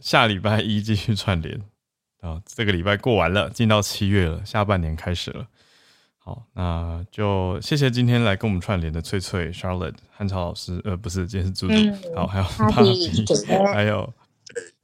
[0.00, 1.58] 下礼拜一继续串联
[2.20, 2.42] 啊！
[2.44, 5.48] 这个礼拜过完了，进到七月了，下半年开始了。
[6.18, 11.74] 好，那就谢谢今天来跟我们串联的翠翠、Charlotte、汉超老师，呃，不是，今天是猪猪，
[12.14, 13.24] 好，还有芭比，
[13.72, 14.12] 还有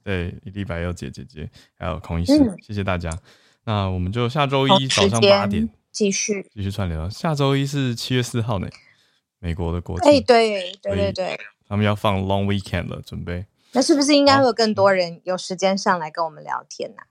[0.02, 3.10] 对李白又姐姐姐，还有孔医师，谢谢大家。
[3.64, 7.10] 那我们就下周一早上八点继续继续串联。
[7.10, 8.68] 下周一是七月四号呢，
[9.38, 13.46] 美国的国庆，哎，对对对对，他们要放 Long Weekend 了，准备。
[13.72, 17.02] 那是不是应该会有更多人有时间上来跟我们聊天呢？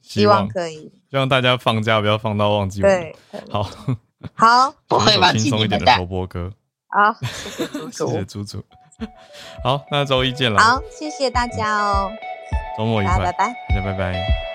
[0.00, 2.88] 希望可以，希望大家放假不要放到忘记我。
[2.88, 3.14] 对，
[3.50, 3.62] 好，
[4.34, 6.50] 好， 不会轻松一点的收播歌。
[6.88, 8.64] 好，谢谢 猪猪，谢谢猪猪。
[9.62, 10.58] 好，那周一见了。
[10.58, 12.10] 好，谢谢大家哦。
[12.78, 14.47] 周末愉快，拜拜，大家拜拜。